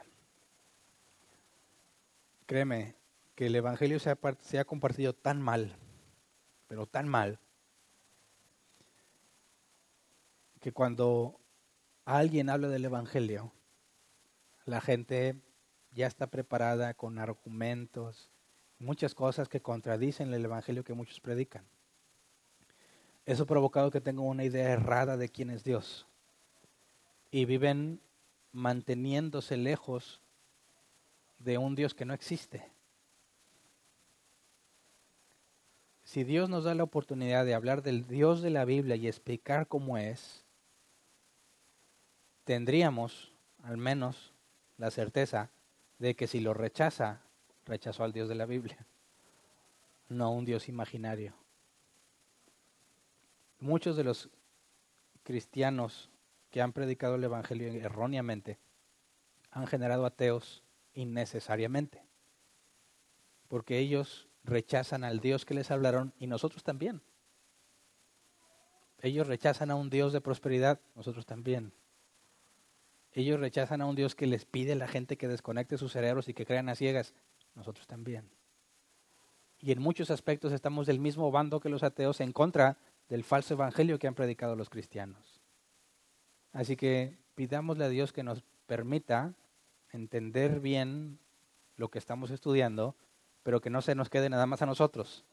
[2.47, 2.95] Créeme
[3.35, 5.77] que el Evangelio se ha, se ha compartido tan mal,
[6.68, 7.41] pero tan mal,
[10.61, 11.41] que cuando
[12.05, 13.53] alguien habla del Evangelio,
[14.66, 15.43] la gente
[15.91, 18.31] ya está preparada con argumentos,
[18.79, 21.66] muchas cosas que contradicen el Evangelio que muchos predican.
[23.27, 26.07] Eso ha provocado que tengan una idea errada de quién es Dios
[27.31, 28.01] y viven
[28.53, 30.20] manteniéndose lejos
[31.39, 32.70] de un Dios que no existe.
[36.05, 39.66] Si Dios nos da la oportunidad de hablar del Dios de la Biblia y explicar
[39.66, 40.45] cómo es,
[42.45, 44.33] tendríamos al menos
[44.77, 45.51] la certeza
[45.99, 47.22] de que si lo rechaza,
[47.64, 48.87] rechazó al Dios de la Biblia,
[50.09, 51.44] no un Dios imaginario.
[53.65, 54.29] Muchos de los
[55.23, 56.11] cristianos
[56.51, 58.59] que han predicado el Evangelio erróneamente
[59.51, 60.62] han generado ateos
[60.93, 62.05] innecesariamente,
[63.49, 67.01] porque ellos rechazan al Dios que les hablaron y nosotros también.
[69.01, 71.73] Ellos rechazan a un Dios de prosperidad, nosotros también.
[73.12, 76.29] Ellos rechazan a un Dios que les pide a la gente que desconecte sus cerebros
[76.29, 77.15] y que crean a ciegas,
[77.55, 78.29] nosotros también.
[79.59, 82.77] Y en muchos aspectos estamos del mismo bando que los ateos en contra
[83.09, 85.41] del falso evangelio que han predicado los cristianos.
[86.53, 89.35] Así que pidámosle a Dios que nos permita
[89.91, 91.19] entender bien
[91.77, 92.97] lo que estamos estudiando,
[93.43, 95.25] pero que no se nos quede nada más a nosotros,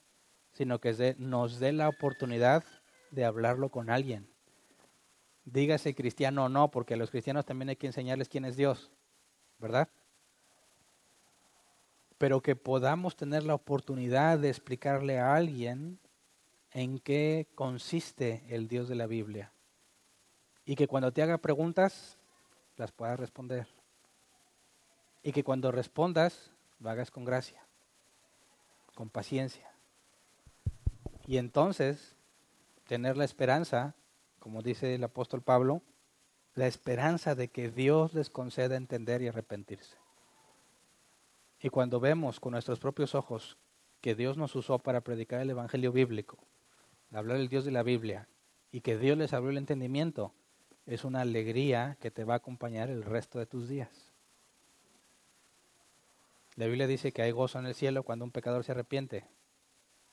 [0.53, 2.63] sino que nos dé la oportunidad
[3.11, 4.27] de hablarlo con alguien.
[5.45, 8.91] Dígase cristiano o no, porque a los cristianos también hay que enseñarles quién es Dios,
[9.59, 9.89] ¿verdad?
[12.21, 15.97] pero que podamos tener la oportunidad de explicarle a alguien
[16.73, 19.51] en qué consiste el Dios de la Biblia.
[20.65, 22.17] Y que cuando te haga preguntas,
[22.77, 23.67] las puedas responder.
[25.23, 27.61] Y que cuando respondas, lo hagas con gracia,
[28.95, 29.69] con paciencia.
[31.27, 32.15] Y entonces,
[32.87, 33.95] tener la esperanza,
[34.39, 35.81] como dice el apóstol Pablo,
[36.55, 39.97] la esperanza de que Dios les conceda entender y arrepentirse.
[41.61, 43.57] Y cuando vemos con nuestros propios ojos
[44.01, 46.39] que Dios nos usó para predicar el Evangelio bíblico,
[47.19, 48.27] hablar del Dios de la Biblia,
[48.71, 50.33] y que Dios les abrió el entendimiento,
[50.85, 54.11] es una alegría que te va a acompañar el resto de tus días.
[56.55, 59.25] La Biblia dice que hay gozo en el cielo cuando un pecador se arrepiente,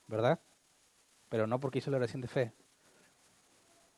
[0.07, 0.39] ¿verdad?
[1.29, 2.53] Pero no porque hizo la oración de fe,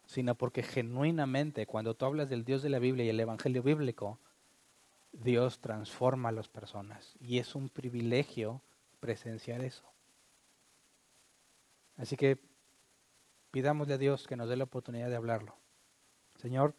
[0.06, 4.20] sino porque genuinamente cuando tú hablas del Dios de la Biblia y el Evangelio bíblico,
[5.12, 8.62] Dios transforma a las personas y es un privilegio
[8.99, 9.86] presenciar eso.
[11.97, 12.39] Así que
[13.52, 15.56] pidámosle a Dios que nos dé la oportunidad de hablarlo.
[16.38, 16.74] Señor,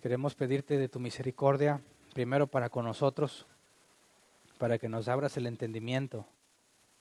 [0.00, 1.82] queremos pedirte de tu misericordia,
[2.14, 3.46] primero para con nosotros,
[4.58, 6.26] para que nos abras el entendimiento,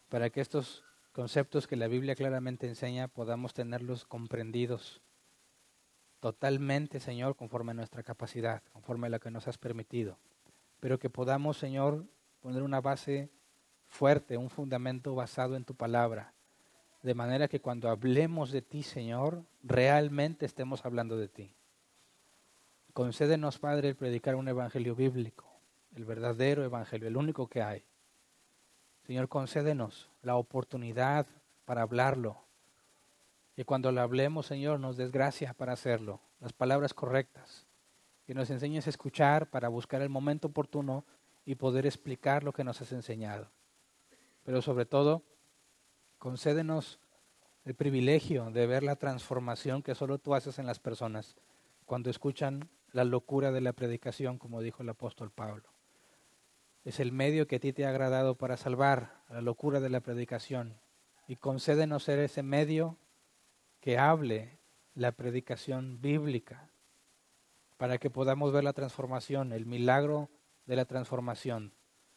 [0.09, 5.01] para que estos conceptos que la Biblia claramente enseña podamos tenerlos comprendidos
[6.19, 10.17] totalmente, Señor, conforme a nuestra capacidad, conforme a lo que nos has permitido,
[10.79, 12.05] pero que podamos, Señor,
[12.41, 13.29] poner una base
[13.87, 16.33] fuerte, un fundamento basado en tu palabra,
[17.05, 21.53] de manera que cuando hablemos de ti, Señor, realmente estemos hablando de ti.
[22.93, 25.45] Concédenos, Padre, el predicar un evangelio bíblico,
[25.95, 27.83] el verdadero evangelio, el único que hay.
[29.05, 31.27] Señor, concédenos la oportunidad
[31.65, 32.37] para hablarlo.
[33.55, 37.67] Y cuando lo hablemos, Señor, nos des gracia para hacerlo, las palabras correctas.
[38.25, 41.05] Que nos enseñes a escuchar para buscar el momento oportuno
[41.45, 43.51] y poder explicar lo que nos has enseñado.
[44.43, 45.21] Pero sobre todo,
[46.17, 46.99] concédenos
[47.65, 51.35] el privilegio de ver la transformación que solo tú haces en las personas
[51.85, 55.63] cuando escuchan la locura de la predicación, como dijo el apóstol Pablo.
[56.83, 60.01] Es el medio que a ti te ha agradado para salvar la locura de la
[60.01, 60.79] predicación.
[61.27, 62.97] Y concédenos ser ese medio
[63.81, 64.59] que hable
[64.93, 66.69] la predicación bíblica
[67.77, 70.29] para que podamos ver la transformación, el milagro
[70.65, 71.73] de la transformación,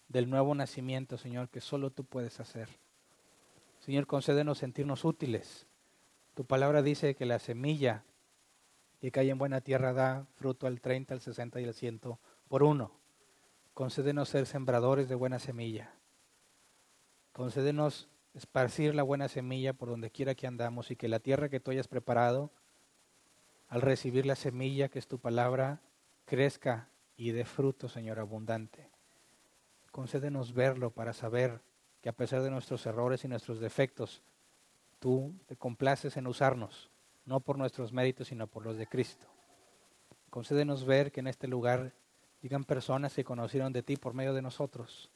[0.07, 2.69] del nuevo nacimiento, Señor, que solo tú puedes hacer.
[3.89, 5.67] Señor, concédenos sentirnos útiles.
[6.35, 8.05] Tu palabra dice que la semilla
[9.01, 12.01] que cae en buena tierra da fruto al 30, al 60 y al 100
[12.49, 12.93] por uno.
[13.73, 15.95] Concédenos ser sembradores de buena semilla.
[17.33, 21.59] Concédenos esparcir la buena semilla por donde quiera que andamos y que la tierra que
[21.59, 22.51] tú hayas preparado,
[23.69, 25.81] al recibir la semilla que es tu palabra,
[26.27, 28.91] crezca y dé fruto, Señor, abundante.
[29.93, 31.63] Concédenos verlo para saber
[32.01, 34.23] que a pesar de nuestros errores y nuestros defectos,
[34.99, 36.91] tú te complaces en usarnos,
[37.25, 39.27] no por nuestros méritos, sino por los de Cristo.
[40.31, 41.93] Concédenos ver que en este lugar
[42.43, 45.11] Llegan personas que conocieron de ti por medio de nosotros.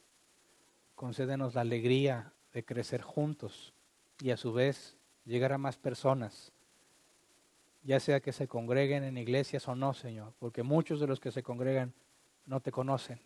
[0.95, 3.73] Concédenos la alegría de crecer juntos
[4.21, 6.51] y a su vez llegar a más personas,
[7.83, 11.31] ya sea que se congreguen en iglesias o no, Señor, porque muchos de los que
[11.31, 11.93] se congregan
[12.45, 13.21] no te conocen.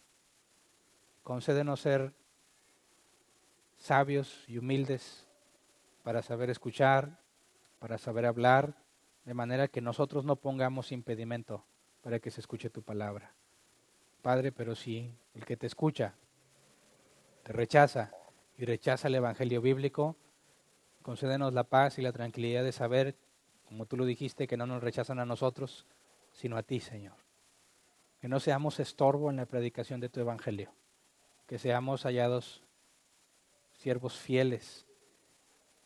[1.24, 2.14] Concédenos ser
[3.78, 5.28] sabios y humildes
[6.04, 7.20] para saber escuchar,
[7.80, 8.76] para saber hablar,
[9.26, 11.66] de manera que nosotros no pongamos impedimento
[12.02, 13.34] para que se escuche tu palabra.
[14.22, 16.16] Padre, pero si el que te escucha
[17.44, 18.12] te rechaza
[18.58, 20.16] y rechaza el Evangelio bíblico,
[21.02, 23.16] concédenos la paz y la tranquilidad de saber,
[23.66, 25.86] como tú lo dijiste, que no nos rechazan a nosotros,
[26.34, 27.16] sino a ti, Señor.
[28.20, 30.74] Que no seamos estorbo en la predicación de tu Evangelio,
[31.46, 32.64] que seamos hallados
[33.88, 34.86] siervos fieles,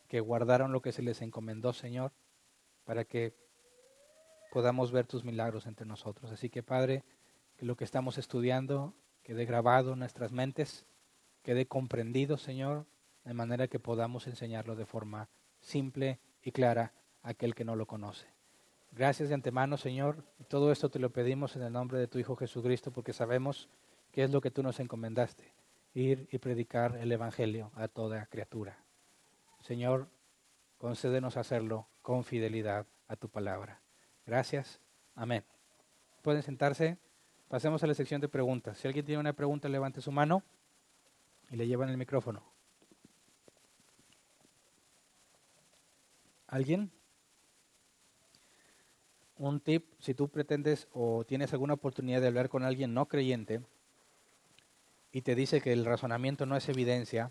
[0.08, 2.10] que guardaron lo que se les encomendó, Señor,
[2.84, 3.32] para que
[4.50, 6.32] podamos ver tus milagros entre nosotros.
[6.32, 7.04] Así que, Padre,
[7.56, 8.92] que lo que estamos estudiando
[9.22, 10.84] quede grabado en nuestras mentes,
[11.44, 12.86] quede comprendido, Señor,
[13.24, 15.28] de manera que podamos enseñarlo de forma
[15.60, 16.92] simple y clara
[17.22, 18.26] a aquel que no lo conoce.
[18.90, 22.18] Gracias de antemano, Señor, y todo esto te lo pedimos en el nombre de tu
[22.18, 23.68] Hijo Jesucristo, porque sabemos
[24.10, 25.52] que es lo que tú nos encomendaste,
[25.94, 28.78] ir y predicar el Evangelio a toda criatura.
[29.60, 30.08] Señor,
[30.78, 33.80] concédenos hacerlo con fidelidad a tu palabra.
[34.26, 34.80] Gracias.
[35.14, 35.44] Amén.
[36.22, 36.98] Pueden sentarse.
[37.48, 38.78] Pasemos a la sección de preguntas.
[38.78, 40.42] Si alguien tiene una pregunta, levante su mano
[41.50, 42.42] y le llevan el micrófono.
[46.46, 46.90] ¿Alguien?
[49.36, 53.62] Un tip, si tú pretendes o tienes alguna oportunidad de hablar con alguien no creyente
[55.12, 57.30] y te dice que el razonamiento no es evidencia,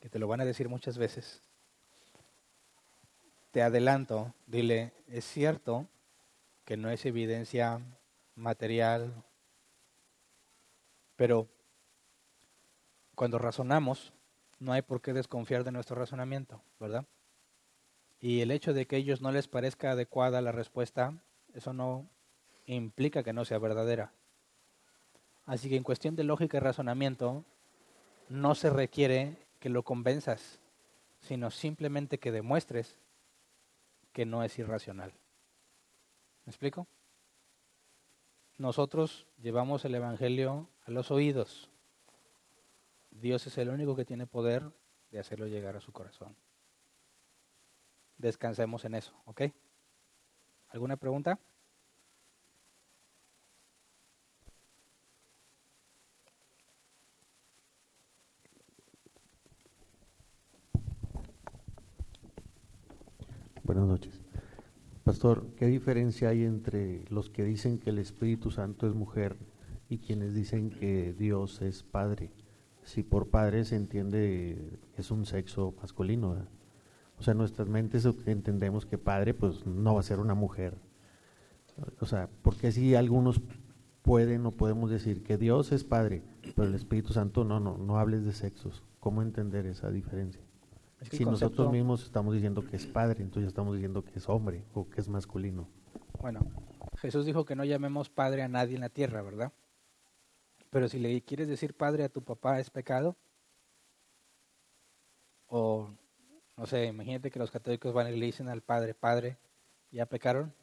[0.00, 1.42] que te lo van a decir muchas veces,
[3.50, 5.86] te adelanto, dile, es cierto
[6.64, 7.80] que no es evidencia
[8.34, 9.22] material.
[11.16, 11.48] Pero
[13.14, 14.12] cuando razonamos,
[14.58, 17.06] no hay por qué desconfiar de nuestro razonamiento, ¿verdad?
[18.20, 21.14] Y el hecho de que a ellos no les parezca adecuada la respuesta,
[21.54, 22.08] eso no
[22.66, 24.12] implica que no sea verdadera.
[25.46, 27.44] Así que en cuestión de lógica y razonamiento,
[28.28, 30.60] no se requiere que lo convenzas,
[31.20, 32.98] sino simplemente que demuestres
[34.12, 35.12] que no es irracional.
[36.44, 36.86] ¿Me explico?
[38.58, 41.70] Nosotros llevamos el Evangelio a los oídos.
[43.10, 44.70] Dios es el único que tiene poder
[45.10, 46.36] de hacerlo llegar a su corazón.
[48.18, 49.42] Descansemos en eso, ¿ok?
[50.68, 51.38] ¿Alguna pregunta?
[63.74, 64.22] Buenas noches.
[65.02, 69.36] Pastor, ¿qué diferencia hay entre los que dicen que el Espíritu Santo es mujer
[69.88, 72.30] y quienes dicen que Dios es Padre?
[72.84, 76.36] Si por Padre se entiende es un sexo masculino.
[77.18, 80.76] O sea, en nuestras mentes entendemos que Padre pues no va a ser una mujer.
[81.98, 83.42] O sea, porque si algunos
[84.02, 86.22] pueden o podemos decir que Dios es Padre,
[86.54, 88.84] pero el Espíritu Santo no, no, no hables de sexos.
[89.00, 90.44] ¿Cómo entender esa diferencia?
[91.10, 94.88] Si nosotros mismos estamos diciendo que es padre, entonces estamos diciendo que es hombre o
[94.88, 95.68] que es masculino.
[96.20, 96.40] Bueno,
[96.98, 99.52] Jesús dijo que no llamemos padre a nadie en la tierra, ¿verdad?
[100.70, 103.16] Pero si le quieres decir padre a tu papá es pecado,
[105.46, 105.88] o
[106.56, 109.38] no sé, imagínate que los católicos van y le dicen al padre, padre,
[109.90, 110.54] ¿ya pecaron?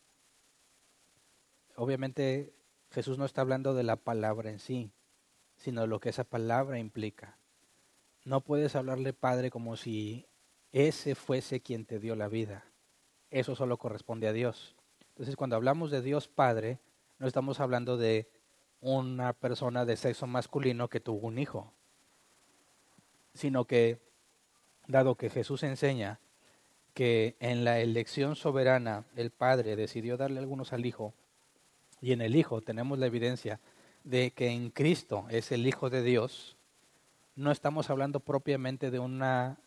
[1.76, 2.54] Obviamente
[2.92, 4.92] Jesús no está hablando de la palabra en sí,
[5.56, 7.38] sino de lo que esa palabra implica.
[8.26, 10.28] No puedes hablarle padre como si
[10.72, 12.66] ese fuese quien te dio la vida.
[13.30, 14.76] Eso solo corresponde a Dios.
[15.10, 16.80] Entonces, cuando hablamos de Dios Padre,
[17.20, 18.28] no estamos hablando de
[18.82, 21.72] una persona de sexo masculino que tuvo un hijo,
[23.34, 24.00] sino que,
[24.88, 26.20] dado que Jesús enseña
[26.94, 31.14] que en la elección soberana el Padre decidió darle algunos al Hijo,
[32.02, 33.60] y en el Hijo tenemos la evidencia
[34.04, 36.58] de que en Cristo es el Hijo de Dios,
[37.36, 39.58] no estamos hablando propiamente de una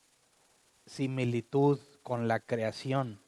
[0.86, 3.20] similitud con la creación,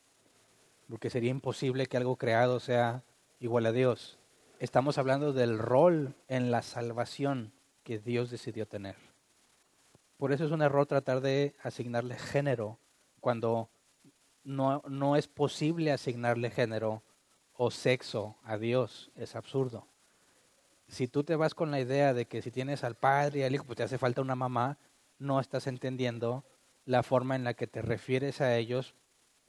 [0.89, 3.05] porque sería imposible que algo creado sea
[3.41, 4.19] igual a Dios.
[4.59, 7.53] Estamos hablando del rol en la salvación
[7.83, 8.97] que Dios decidió tener.
[10.16, 12.78] Por eso es un error tratar de asignarle género
[13.20, 13.69] cuando
[14.45, 17.03] no, no es posible asignarle género
[17.53, 19.11] o sexo a Dios.
[19.15, 19.87] Es absurdo.
[20.89, 23.55] Si tú te vas con la idea de que si tienes al padre y al
[23.55, 24.78] hijo, pues te hace falta una mamá,
[25.19, 26.45] no estás entendiendo
[26.87, 28.95] la forma en la que te refieres a ellos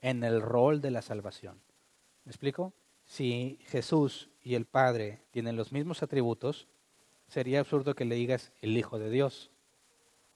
[0.00, 1.62] en el rol de la salvación.
[2.24, 2.74] ¿Me explico?
[3.06, 6.68] Si Jesús y el Padre tienen los mismos atributos,
[7.26, 9.50] sería absurdo que le digas el Hijo de Dios.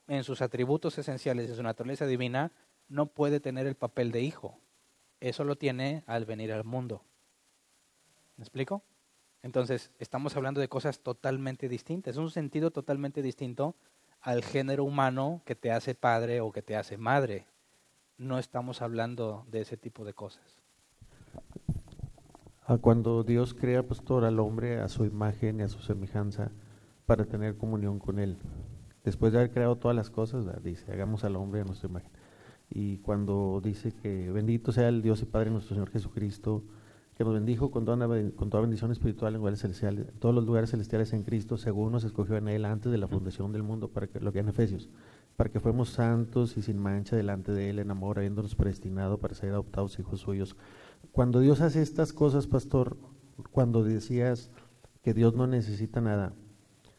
[0.08, 2.52] En sus atributos esenciales, de su naturaleza divina,
[2.88, 4.58] no puede tener el papel de hijo.
[5.20, 7.04] Eso lo tiene al venir al mundo.
[8.36, 8.82] ¿Me explico?
[9.42, 12.14] Entonces, estamos hablando de cosas totalmente distintas.
[12.14, 13.74] Es un sentido totalmente distinto
[14.22, 17.46] al género humano que te hace padre o que te hace madre.
[18.16, 20.62] No estamos hablando de ese tipo de cosas.
[22.80, 26.52] Cuando Dios crea, pastor, al hombre a su imagen y a su semejanza
[27.04, 28.38] para tener comunión con Él.
[29.04, 32.12] Después de haber creado todas las cosas, dice, hagamos al hombre a nuestra imagen.
[32.70, 36.64] Y cuando dice que bendito sea el Dios y Padre nuestro Señor Jesucristo,
[37.22, 41.22] que nos bendijo con toda, bendición espiritual en lugares celestiales, todos los lugares celestiales en
[41.22, 44.32] Cristo, según nos escogió en Él antes de la fundación del mundo, para que lo
[44.32, 44.90] que en Efesios,
[45.36, 49.36] para que fuéramos santos y sin mancha delante de Él en amor, habiéndonos predestinado para
[49.36, 50.56] ser adoptados hijos suyos.
[51.12, 52.96] Cuando Dios hace estas cosas, pastor,
[53.52, 54.50] cuando decías
[55.02, 56.34] que Dios no necesita nada,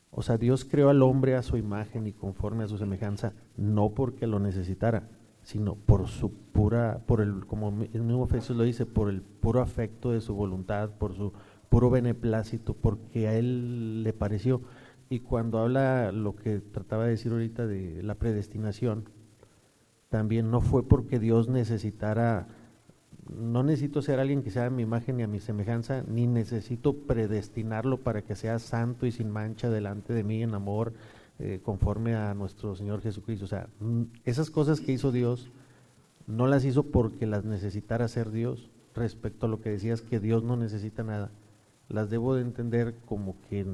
[0.10, 3.94] o sea, Dios creó al hombre a su imagen y conforme a su semejanza, no
[3.94, 5.10] porque lo necesitara,
[5.44, 9.62] sino por su pura, por el, como el mismo Efesios lo dice, por el puro
[9.62, 11.34] afecto de su voluntad, por su
[11.70, 14.62] puro beneplácito, porque a él le pareció.
[15.10, 19.10] Y cuando habla lo que trataba de decir ahorita de la predestinación,
[20.10, 22.48] también no fue porque Dios necesitara,
[23.28, 26.94] no necesito ser alguien que sea a mi imagen y a mi semejanza, ni necesito
[27.06, 30.94] predestinarlo para que sea santo y sin mancha delante de mí en amor,
[31.46, 33.44] eh, conforme a nuestro Señor Jesucristo.
[33.44, 33.68] O sea,
[34.24, 35.52] esas cosas que hizo Dios
[36.26, 40.42] no las hizo porque las necesitara hacer Dios, respecto a lo que decías que Dios
[40.42, 41.32] no necesita nada.
[41.90, 43.66] Las debo de entender como que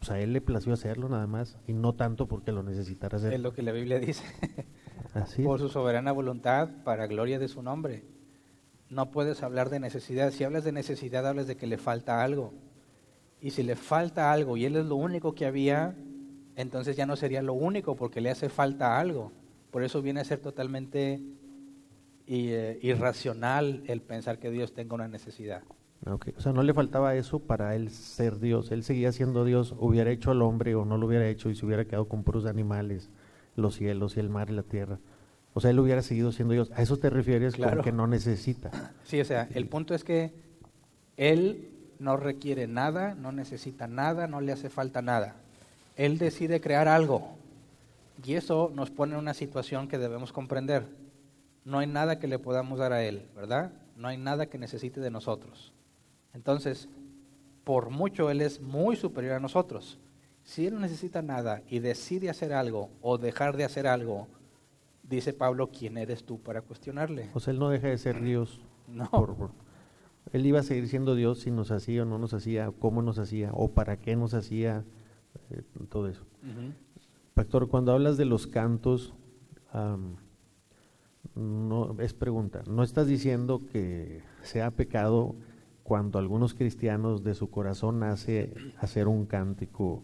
[0.00, 3.34] pues, a Él le plació hacerlo nada más y no tanto porque lo necesitara hacer.
[3.34, 4.24] Es lo que la Biblia dice.
[5.14, 8.02] Así Por su soberana voluntad, para gloria de su nombre.
[8.90, 10.32] No puedes hablar de necesidad.
[10.32, 12.52] Si hablas de necesidad, hablas de que le falta algo.
[13.40, 15.94] Y si le falta algo y Él es lo único que había,
[16.56, 19.30] entonces ya no sería lo único porque le hace falta algo.
[19.70, 21.20] Por eso viene a ser totalmente
[22.26, 25.62] eh, irracional el pensar que Dios tenga una necesidad.
[26.04, 26.34] Okay.
[26.36, 28.72] O sea, no le faltaba eso para él ser Dios.
[28.72, 31.66] Él seguía siendo Dios, hubiera hecho al hombre o no lo hubiera hecho y se
[31.66, 33.10] hubiera quedado con puros animales,
[33.54, 34.98] los cielos y el mar y la tierra.
[35.52, 36.70] O sea, él hubiera seguido siendo Dios.
[36.74, 37.82] ¿A eso te refieres claro.
[37.82, 38.92] que no necesita?
[39.04, 40.34] Sí, o sea, el punto es que
[41.16, 45.36] Él no requiere nada, no necesita nada, no le hace falta nada.
[45.96, 47.36] Él decide crear algo.
[48.24, 50.86] Y eso nos pone en una situación que debemos comprender.
[51.64, 53.72] No hay nada que le podamos dar a Él, ¿verdad?
[53.96, 55.72] No hay nada que necesite de nosotros.
[56.32, 56.88] Entonces,
[57.64, 59.98] por mucho Él es muy superior a nosotros.
[60.44, 64.28] Si Él no necesita nada y decide hacer algo o dejar de hacer algo,
[65.02, 67.30] dice Pablo, ¿quién eres tú para cuestionarle?
[67.38, 68.60] Sea, Él no deja de ser Dios.
[68.86, 69.50] No.
[70.32, 73.18] él iba a seguir siendo Dios si nos hacía o no nos hacía, cómo nos
[73.18, 74.84] hacía, o para qué nos hacía,
[75.50, 76.24] eh, todo eso.
[77.34, 79.14] Pastor, cuando hablas de los cantos,
[81.34, 85.34] no es pregunta, ¿no estás diciendo que sea pecado
[85.82, 90.02] cuando algunos cristianos de su corazón nace hacer un cántico?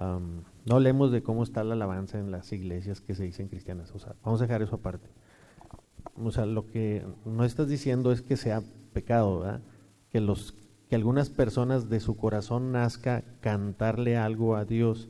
[0.00, 3.98] no hablemos de cómo está la alabanza en las iglesias que se dicen cristianas, o
[3.98, 5.08] sea, vamos a dejar eso aparte.
[6.16, 8.62] O sea, lo que no estás diciendo es que sea
[8.92, 9.60] pecado, ¿verdad?
[10.10, 10.54] Que los
[10.92, 15.08] que algunas personas de su corazón nazca cantarle algo a Dios.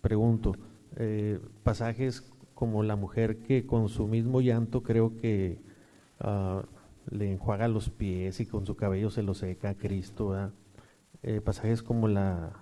[0.00, 0.52] pregunto,
[0.94, 2.22] eh, pasajes
[2.54, 5.58] como la mujer que con su mismo llanto creo que
[6.20, 6.62] ah,
[7.10, 10.52] le enjuaga los pies y con su cabello se lo seca a Cristo.
[11.24, 12.52] Eh, pasajes como la,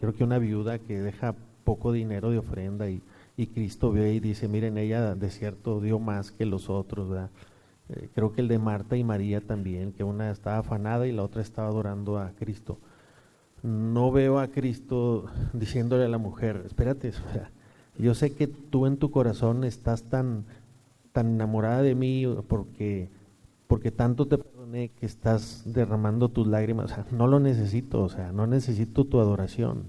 [0.00, 3.00] creo que una viuda que deja poco dinero de ofrenda y,
[3.36, 7.30] y Cristo ve y dice, miren, ella de cierto dio más que los otros.
[7.92, 11.22] Eh, creo que el de Marta y María también, que una estaba afanada y la
[11.22, 12.78] otra estaba adorando a Cristo.
[13.62, 17.12] No veo a Cristo diciéndole a la mujer, espérate,
[17.98, 20.44] yo sé que tú en tu corazón estás tan,
[21.12, 23.10] tan enamorada de mí porque,
[23.66, 26.94] porque tanto te perdoné que estás derramando tus lágrimas.
[27.12, 29.84] No lo necesito, o sea, no necesito tu adoración.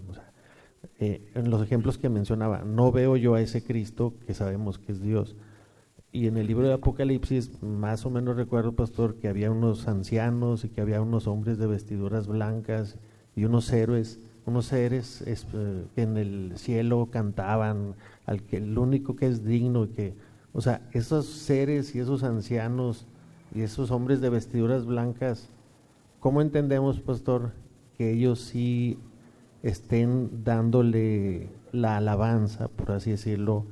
[1.00, 4.92] Eh, en los ejemplos que mencionaba, no veo yo a ese Cristo que sabemos que
[4.92, 5.36] es Dios.
[6.12, 10.66] Y en el libro de Apocalipsis, más o menos recuerdo, pastor, que había unos ancianos
[10.66, 12.98] y que había unos hombres de vestiduras blancas
[13.36, 19.16] y unos héroes unos seres eh, que en el cielo cantaban, al que el único
[19.16, 20.14] que es digno y que,
[20.54, 23.06] o sea, esos seres y esos ancianos
[23.54, 25.50] y esos hombres de vestiduras blancas,
[26.20, 27.52] ¿cómo entendemos, pastor,
[27.98, 28.98] que ellos sí
[29.64, 33.66] estén dándole la alabanza, por así decirlo,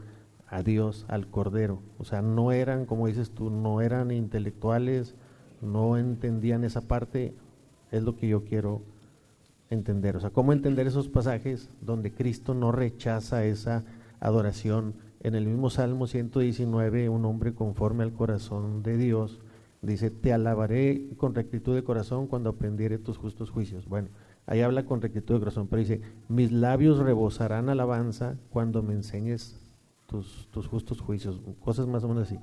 [0.49, 1.81] a Dios, al Cordero?
[1.97, 5.15] O sea, no eran, como dices tú, no eran intelectuales,
[5.61, 7.33] no entendían esa parte,
[7.91, 8.81] es lo que yo quiero
[9.69, 10.15] entender.
[10.15, 13.83] O sea, ¿cómo entender esos pasajes donde Cristo no rechaza esa
[14.19, 14.95] adoración?
[15.21, 19.39] En el mismo Salmo 119, un hombre conforme al corazón de Dios
[19.81, 23.87] dice, te alabaré con rectitud de corazón cuando aprendiere tus justos juicios.
[23.87, 24.09] Bueno,
[24.45, 29.59] ahí habla con rectitud de corazón, pero dice, mis labios rebosarán alabanza cuando me enseñes
[30.09, 32.39] tus, justos juicios, cosas más o menos así.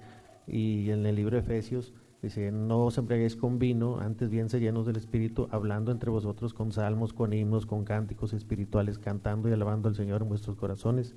[0.47, 4.59] Y en el libro de Efesios Dice, no os embriaguéis con vino, antes bien se
[4.59, 9.53] llenos del Espíritu, hablando entre vosotros con salmos, con himnos, con cánticos espirituales, cantando y
[9.53, 11.15] alabando al Señor en vuestros corazones.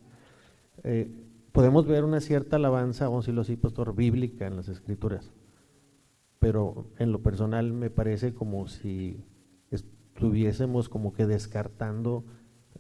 [0.84, 1.10] Eh,
[1.52, 5.32] podemos ver una cierta alabanza, vamos a decirlo así, pastor, bíblica en las Escrituras,
[6.38, 9.24] pero en lo personal me parece como si
[9.72, 12.26] estuviésemos como que descartando,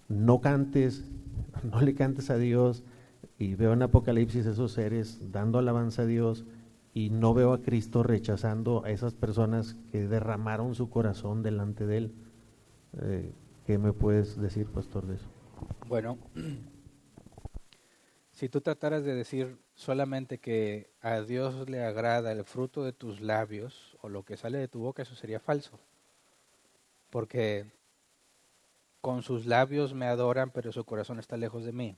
[0.09, 1.09] no cantes,
[1.63, 2.83] no le cantes a Dios,
[3.37, 6.45] y veo en Apocalipsis esos seres dando alabanza a Dios,
[6.93, 11.97] y no veo a Cristo rechazando a esas personas que derramaron su corazón delante de
[11.97, 12.13] Él.
[13.01, 13.31] Eh,
[13.65, 15.29] ¿Qué me puedes decir, pastor, de eso?
[15.87, 16.17] Bueno,
[18.31, 23.21] si tú trataras de decir solamente que a Dios le agrada el fruto de tus
[23.21, 25.79] labios o lo que sale de tu boca, eso sería falso.
[27.09, 27.65] Porque
[29.01, 31.97] con sus labios me adoran, pero su corazón está lejos de mí.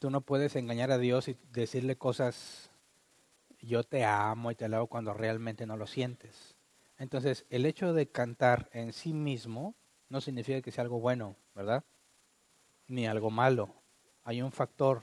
[0.00, 2.70] Tú no puedes engañar a Dios y decirle cosas
[3.60, 6.56] yo te amo y te alabo cuando realmente no lo sientes.
[6.96, 9.74] Entonces, el hecho de cantar en sí mismo
[10.08, 11.84] no significa que sea algo bueno, ¿verdad?
[12.88, 13.74] Ni algo malo.
[14.24, 15.02] Hay un factor.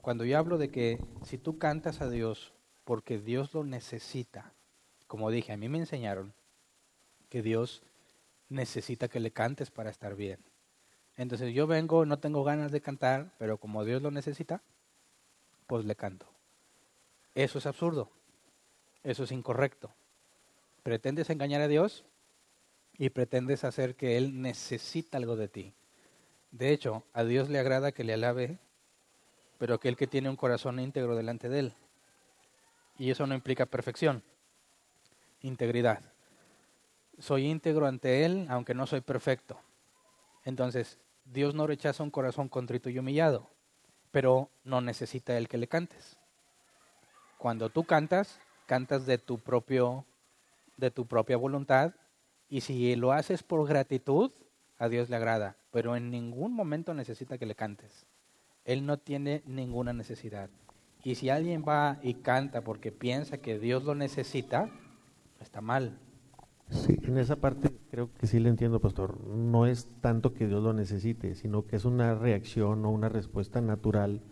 [0.00, 2.54] Cuando yo hablo de que si tú cantas a Dios
[2.84, 4.54] porque Dios lo necesita,
[5.06, 6.32] como dije, a mí me enseñaron
[7.28, 7.82] que Dios
[8.48, 10.40] necesita que le cantes para estar bien.
[11.22, 14.60] Entonces yo vengo, no tengo ganas de cantar, pero como Dios lo necesita,
[15.68, 16.26] pues le canto.
[17.36, 18.10] Eso es absurdo.
[19.04, 19.94] Eso es incorrecto.
[20.82, 22.04] Pretendes engañar a Dios
[22.98, 25.74] y pretendes hacer que Él necesita algo de ti.
[26.50, 28.58] De hecho, a Dios le agrada que le alabe,
[29.58, 31.74] pero aquel que tiene un corazón íntegro delante de Él.
[32.98, 34.24] Y eso no implica perfección,
[35.40, 36.02] integridad.
[37.20, 39.60] Soy íntegro ante Él, aunque no soy perfecto.
[40.44, 43.50] Entonces, Dios no rechaza un corazón contrito y humillado,
[44.10, 46.18] pero no necesita Él que le cantes.
[47.38, 50.04] Cuando tú cantas, cantas de tu propio
[50.76, 51.92] de tu propia voluntad
[52.48, 54.32] y si lo haces por gratitud,
[54.78, 58.06] a Dios le agrada, pero en ningún momento necesita que le cantes.
[58.64, 60.50] Él no tiene ninguna necesidad.
[61.04, 64.70] Y si alguien va y canta porque piensa que Dios lo necesita,
[65.40, 65.98] está mal.
[66.72, 69.20] Sí, en esa parte creo que sí le entiendo, pastor.
[69.26, 73.60] No es tanto que Dios lo necesite, sino que es una reacción o una respuesta
[73.60, 74.22] natural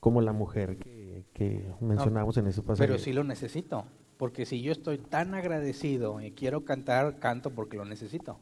[0.00, 2.88] como la mujer que, que mencionamos en ese pasaje.
[2.88, 3.84] Pero sí lo necesito,
[4.16, 8.38] porque si yo estoy tan agradecido y quiero cantar, canto porque lo necesito.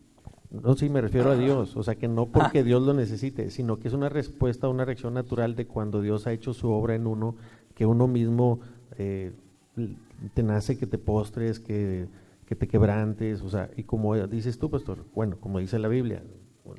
[0.51, 3.79] No, sí, me refiero a Dios, o sea que no porque Dios lo necesite, sino
[3.79, 7.07] que es una respuesta, una reacción natural de cuando Dios ha hecho su obra en
[7.07, 7.37] uno,
[7.75, 8.61] que uno mismo
[8.97, 9.33] eh,
[10.33, 12.07] te nace que te postres, que,
[12.49, 16.23] que, te quebrantes, o sea, y como dices tú, pastor, bueno, como dice la Biblia,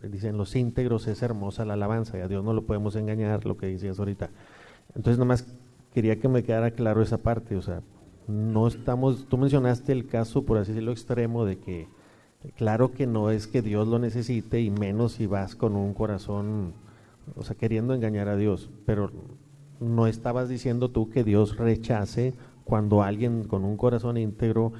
[0.10, 3.58] dicen los íntegros es hermosa la alabanza, y a Dios no lo podemos engañar, lo
[3.58, 4.30] que decías ahorita.
[4.96, 5.46] Entonces, nomás
[5.94, 7.82] quería que me quedara claro esa parte, o sea,
[8.28, 11.88] no estamos, tú mencionaste el caso, por así decirlo, extremo de que
[12.56, 16.74] Claro que no es que Dios lo necesite y menos si vas con un corazón,
[17.36, 19.12] o sea, queriendo engañar a Dios, pero
[19.82, 22.34] no estabas diciendo tú que Dios rechace
[22.64, 24.72] cuando alguien con un corazón íntegro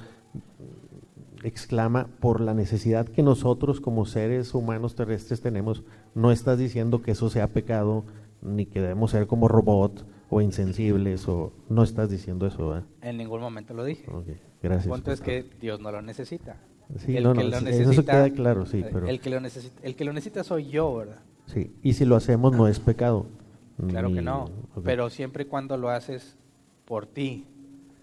[1.42, 5.82] exclama por la necesidad que nosotros como seres humanos terrestres tenemos,
[6.14, 8.04] no estás diciendo que eso sea pecado,
[8.42, 12.82] ni que debemos ser como robots o insensibles, o no estás diciendo eso.
[13.02, 14.06] En ningún momento lo dije.
[14.62, 14.86] gracias.
[14.86, 16.56] El punto es que Dios no lo necesita.
[16.96, 19.06] Sí, el que lo necesita, eso queda claro, sí, pero...
[19.06, 21.20] El que, lo necesita, el que lo necesita soy yo, ¿verdad?
[21.46, 23.26] Sí, y si lo hacemos no es pecado.
[23.88, 24.50] Claro que no,
[24.84, 26.36] pero siempre y cuando lo haces
[26.84, 27.46] por ti.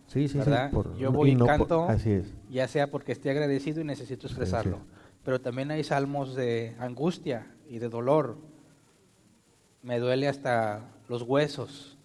[0.07, 0.69] Sí, sí, ¿verdad?
[0.69, 0.75] sí.
[0.75, 2.33] Por, yo voy y, canto, así es.
[2.49, 4.79] ya sea porque esté agradecido y necesito expresarlo.
[5.23, 8.37] Pero también hay salmos de angustia y de dolor.
[9.81, 11.97] Me duele hasta los huesos.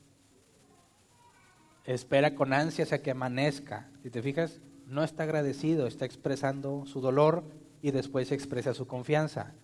[1.85, 3.89] Espera con ansias a que amanezca.
[4.03, 7.45] Si te fijas, no está agradecido, está expresando su dolor
[7.81, 9.55] y después expresa su confianza.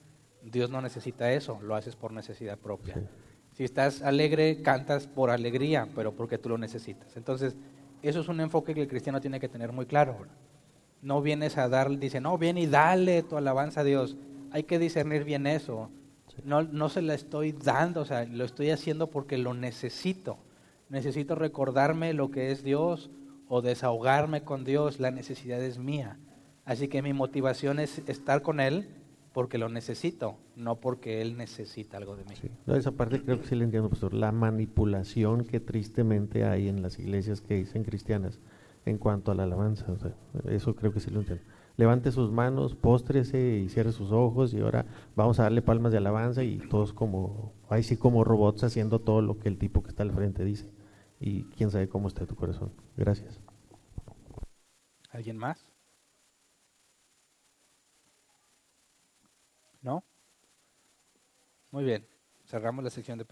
[0.42, 2.96] Dios no necesita eso, lo haces por necesidad propia.
[3.52, 7.16] Si estás alegre, cantas por alegría, pero porque tú lo necesitas.
[7.16, 7.56] Entonces,
[8.02, 10.16] eso es un enfoque que el cristiano tiene que tener muy claro.
[11.02, 14.16] No vienes a dar, dice, no, viene y dale tu alabanza a Dios.
[14.50, 15.90] Hay que discernir bien eso.
[16.44, 20.38] No, no se la estoy dando, o sea, lo estoy haciendo porque lo necesito.
[20.88, 23.10] Necesito recordarme lo que es Dios,
[23.48, 26.18] o desahogarme con Dios, la necesidad es mía.
[26.64, 28.88] Así que mi motivación es estar con Él
[29.38, 32.34] porque lo necesito, no porque Él necesita algo de mí.
[32.66, 34.12] No, esa parte creo que sí le entiendo, pastor.
[34.12, 38.40] La manipulación que tristemente hay en las iglesias que dicen cristianas
[38.84, 39.86] en cuanto a la alabanza.
[40.48, 41.44] eso creo que sí lo entiendo.
[41.76, 45.98] Levante sus manos, póstrese y cierre sus ojos y ahora vamos a darle palmas de
[45.98, 49.90] alabanza y todos como, ahí sí como robots haciendo todo lo que el tipo que
[49.90, 50.68] está al frente dice
[51.20, 52.72] y quién sabe cómo está tu corazón.
[52.96, 53.40] Gracias.
[55.12, 55.70] ¿Alguien más?
[59.82, 60.02] ¿No?
[61.70, 62.06] Muy bien.
[62.46, 63.24] Cerramos la sección de